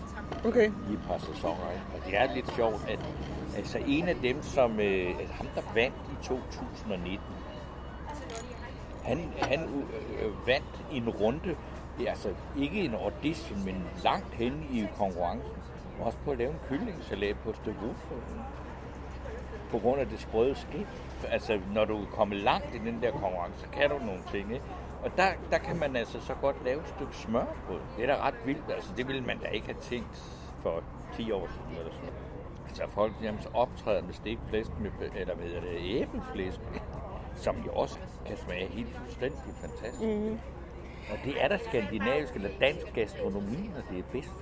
Okay. 0.45 0.67
i 0.67 0.93
et 0.93 0.99
par 1.07 1.17
sæsoner. 1.17 1.71
Ikke? 1.71 1.83
Og 1.93 2.05
det 2.05 2.17
er 2.17 2.33
lidt 2.35 2.55
sjovt, 2.55 2.89
at 2.89 2.99
altså 3.57 3.79
en 3.87 4.07
af 4.07 4.15
dem, 4.15 4.43
som 4.43 4.79
øh, 4.79 5.19
altså 5.19 5.33
ham 5.33 5.47
der 5.55 5.61
vandt 5.75 5.95
i 6.11 6.25
2019, 6.25 7.19
han, 9.03 9.19
han 9.41 9.59
øh, 9.59 10.47
vandt 10.47 10.81
en 10.91 11.09
runde, 11.09 11.55
altså 11.99 12.33
ikke 12.57 12.81
en 12.81 12.93
audition, 12.93 13.65
men 13.65 13.83
langt 14.03 14.33
hen 14.33 14.67
i 14.71 14.87
konkurrencen, 14.97 15.51
også 16.01 16.17
på 16.25 16.31
at 16.31 16.37
lave 16.37 16.51
en 16.51 16.59
kyllingsalat 16.69 17.35
på 17.43 17.49
et 17.49 17.55
stykke 17.55 17.79
rugbrød. 17.79 18.21
På 19.71 19.79
grund 19.79 20.01
af 20.01 20.07
det 20.07 20.19
sprøde 20.19 20.55
skidt. 20.55 20.87
Altså, 21.29 21.59
når 21.73 21.85
du 21.85 22.01
er 22.01 22.05
kommet 22.05 22.37
langt 22.37 22.75
i 22.75 22.77
den 22.77 23.01
der 23.01 23.11
konkurrence, 23.11 23.59
så 23.59 23.67
kan 23.69 23.89
du 23.89 23.97
nogle 23.97 24.21
ting, 24.31 24.53
ikke? 24.53 24.65
Og 25.03 25.11
der, 25.17 25.27
der 25.51 25.57
kan 25.57 25.79
man 25.79 25.95
altså 25.95 26.21
så 26.21 26.33
godt 26.41 26.65
lave 26.65 26.79
et 26.81 26.87
stykke 26.87 27.15
smørbrød. 27.15 27.79
Det 27.97 28.03
er 28.03 28.15
da 28.15 28.27
ret 28.27 28.35
vildt. 28.45 28.71
Altså, 28.75 28.89
det 28.97 29.07
ville 29.07 29.21
man 29.21 29.39
da 29.39 29.47
ikke 29.47 29.65
have 29.65 29.81
tænkt 29.81 30.15
for 30.61 30.83
10 31.15 31.31
år 31.31 31.47
siden 31.47 31.77
eller 31.77 31.91
sådan 31.91 32.05
noget. 32.05 32.21
Altså, 32.67 32.83
folk 32.87 33.21
nærmest 33.21 33.49
optræder 33.53 34.01
med 34.03 34.13
stegt 34.13 34.39
flæsk, 34.49 34.69
med, 34.79 34.91
eller 35.15 35.35
hvad 35.35 35.45
hedder 35.45 35.61
det, 35.61 36.01
æbleflæsk, 36.01 36.59
som 37.35 37.55
jo 37.65 37.71
også 37.71 37.99
kan 38.25 38.37
smage 38.37 38.67
helt 38.67 38.95
fuldstændig 38.95 39.53
fantastisk. 39.61 40.01
Mm. 40.01 40.39
Og 41.09 41.17
det 41.25 41.33
er 41.43 41.47
da 41.47 41.57
skandinavisk 41.67 42.33
eller 42.35 42.49
dansk 42.59 42.93
gastronomi, 42.95 43.61
når 43.75 43.81
det 43.89 43.99
er 43.99 44.07
bedst. 44.11 44.39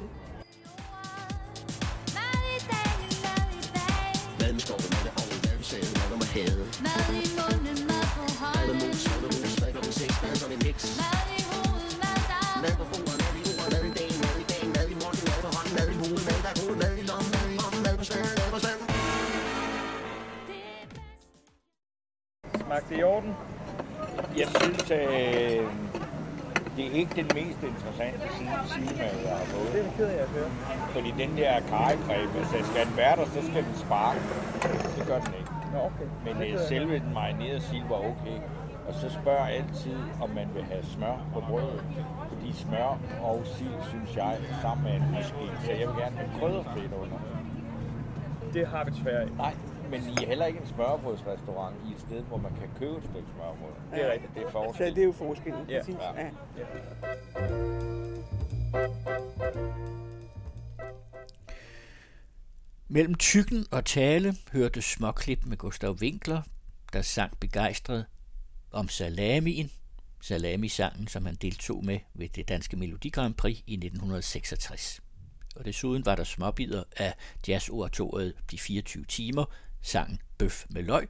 Mad 4.39 4.51
med 4.53 4.61
skov, 4.65 4.79
mad 4.93 5.01
med 5.05 5.13
ovl, 5.21 5.35
mad 5.45 5.55
med 5.59 5.67
salt, 5.71 5.91
mad 5.99 6.17
med 6.21 6.29
hade. 6.35 6.63
Mad 6.85 7.07
i 7.19 7.27
munden, 7.39 7.77
mad 7.89 8.05
på 8.15 8.21
Mad 8.21 8.27
med 8.29 8.37
hånden 8.41 8.75
mus, 8.83 9.01
mad 9.09 9.19
med 9.23 9.31
mus, 9.41 9.55
mad 9.61 9.73
med 9.87 9.93
sex, 10.01 10.11
mad 10.23 10.35
som 10.41 10.51
en 10.55 10.61
heks. 10.67 10.83
Mad 11.01 11.27
i 11.37 11.39
hovedet, 11.49 11.93
mad 12.03 12.19
der 12.31 12.45
Mad 12.63 12.73
på 12.79 12.85
bordet, 12.91 13.17
mad 13.23 13.33
i 13.39 13.41
ordet, 13.51 13.69
mad 13.73 13.83
i 13.89 13.91
dagen, 13.99 14.17
mad 14.23 14.35
i 14.43 14.45
dagen, 14.51 14.69
mad 14.77 14.87
i 14.93 14.95
morgen, 15.01 15.21
mad 15.29 15.39
på 15.45 15.49
hånden, 15.55 15.73
mad 15.77 15.87
i 15.93 15.95
hovedet, 16.01 16.23
mad 16.27 16.39
der 16.45 16.51
er 16.53 16.57
god, 16.61 16.75
mad 16.81 16.93
i 17.01 17.03
lommen, 17.09 17.29
mad 17.35 17.45
i 17.53 17.55
lommen, 17.61 17.81
mad 17.85 17.95
på 18.01 18.05
stand, 18.09 18.25
mad 18.39 18.49
på 18.55 18.59
stand. 18.63 18.79
Smagte 22.63 22.93
i 22.99 23.03
orden? 23.13 23.33
Jeg 24.41 24.47
synes, 24.55 24.91
øh, 24.91 25.61
det 26.75 26.85
er 26.87 26.91
ikke 27.01 27.13
den 27.21 27.29
mest 27.39 27.59
interessante 27.71 28.25
silmad, 28.71 29.15
jeg 29.25 29.35
har 29.41 29.45
fået. 29.53 29.73
Det 29.73 29.81
er 29.85 29.91
ked 29.97 30.05
af 30.05 30.21
at 30.23 30.29
høre. 30.29 30.49
Fordi 30.95 31.13
den 31.23 31.37
der 31.37 31.59
karrygreb, 31.71 32.29
altså 32.39 32.57
skal 32.71 32.85
den 32.85 32.97
være 32.97 33.15
der, 33.15 33.25
så 33.25 33.41
skal 33.49 33.63
den 33.67 33.75
sparke. 33.75 34.19
Det 34.97 35.03
gør 35.07 35.19
den 35.25 35.33
ikke. 35.39 35.51
Nå, 35.73 35.79
okay. 35.89 36.07
Men 36.25 36.35
øh, 36.43 36.59
selve 36.67 36.93
den 36.99 37.13
marinerede 37.13 37.61
sild 37.61 37.87
var 37.89 37.99
okay. 38.11 38.37
Og 38.87 38.93
så 38.95 39.09
spørger 39.09 39.45
altid, 39.45 39.97
om 40.23 40.29
man 40.29 40.47
vil 40.55 40.63
have 40.63 40.83
smør 40.83 41.17
på 41.33 41.39
brødet. 41.49 41.83
Fordi 42.29 42.53
smør 42.53 42.97
og 43.21 43.41
sild, 43.45 43.79
synes 43.89 44.15
jeg, 44.15 44.37
sammen 44.61 44.83
med 44.87 44.93
en 44.99 45.05
whisky. 45.13 45.45
Så 45.65 45.71
jeg 45.71 45.87
vil 45.87 45.95
gerne 46.03 46.17
have 46.17 46.31
krydderfedt 46.39 46.93
under. 46.93 47.17
Det 48.53 48.67
har 48.67 48.83
vi 48.83 48.91
desværre 48.91 49.23
ikke. 49.23 49.37
Nej, 49.37 49.53
men 49.89 50.01
I 50.01 50.23
er 50.23 50.27
heller 50.27 50.45
ikke 50.45 50.59
en 50.59 50.67
smørbrødsrestaurant 50.67 51.75
i 51.89 51.93
et 51.93 51.99
sted, 51.99 52.21
hvor 52.21 52.37
man 52.37 52.51
kan 52.59 52.69
købe 52.79 52.97
et 52.97 53.03
stykke 53.03 53.27
smørbrød. 53.35 53.73
Det 53.91 54.05
er 54.05 54.11
rigtigt. 54.11 54.33
Det 54.35 54.41
er 54.43 54.47
Så 54.47 54.51
forskel. 54.51 54.95
det 54.95 55.01
er 55.01 55.05
jo 55.05 55.11
forskellen, 55.11 55.69
Ja. 55.69 55.79
præcis. 55.79 55.95
Ja. 55.95 56.23
Ja. 56.23 56.29
Mellem 62.87 63.15
tykken 63.15 63.65
og 63.71 63.85
tale 63.85 64.35
hørte 64.51 64.81
småklip 64.81 65.45
med 65.45 65.57
Gustav 65.57 65.91
Winkler, 65.91 66.41
der 66.93 67.01
sang 67.01 67.39
begejstret 67.39 68.05
om 68.71 68.89
salamien, 68.89 69.71
salamisangen, 70.21 71.07
som 71.07 71.25
han 71.25 71.35
deltog 71.35 71.85
med 71.85 71.99
ved 72.13 72.29
det 72.29 72.47
danske 72.47 72.77
Melodi 72.77 73.09
Grand 73.09 73.33
Prix 73.33 73.57
i 73.67 73.73
1966. 73.73 75.01
Og 75.55 75.65
desuden 75.65 76.05
var 76.05 76.15
der 76.15 76.23
småbider 76.23 76.83
af 76.97 77.13
jazzoratoriet 77.47 78.33
De 78.51 78.57
24 78.59 79.05
timer, 79.05 79.45
sangen 79.81 80.19
Bøf 80.37 80.65
med 80.69 80.83
løg, 80.83 81.07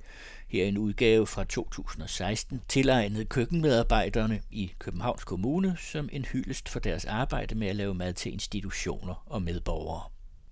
her 0.47 0.65
en 0.65 0.77
udgave 0.77 1.27
fra 1.27 1.43
2016, 1.43 2.62
tilegnet 2.67 3.29
køkkenmedarbejderne 3.29 4.41
i 4.51 4.71
Københavns 4.79 5.23
Kommune 5.23 5.77
som 5.77 6.10
en 6.12 6.25
hyldest 6.25 6.69
for 6.69 6.79
deres 6.79 7.05
arbejde 7.05 7.55
med 7.55 7.67
at 7.67 7.75
lave 7.75 7.93
mad 7.93 8.13
til 8.13 8.34
institutioner 8.34 9.23
og 9.25 9.41
medborgere. 9.41 10.18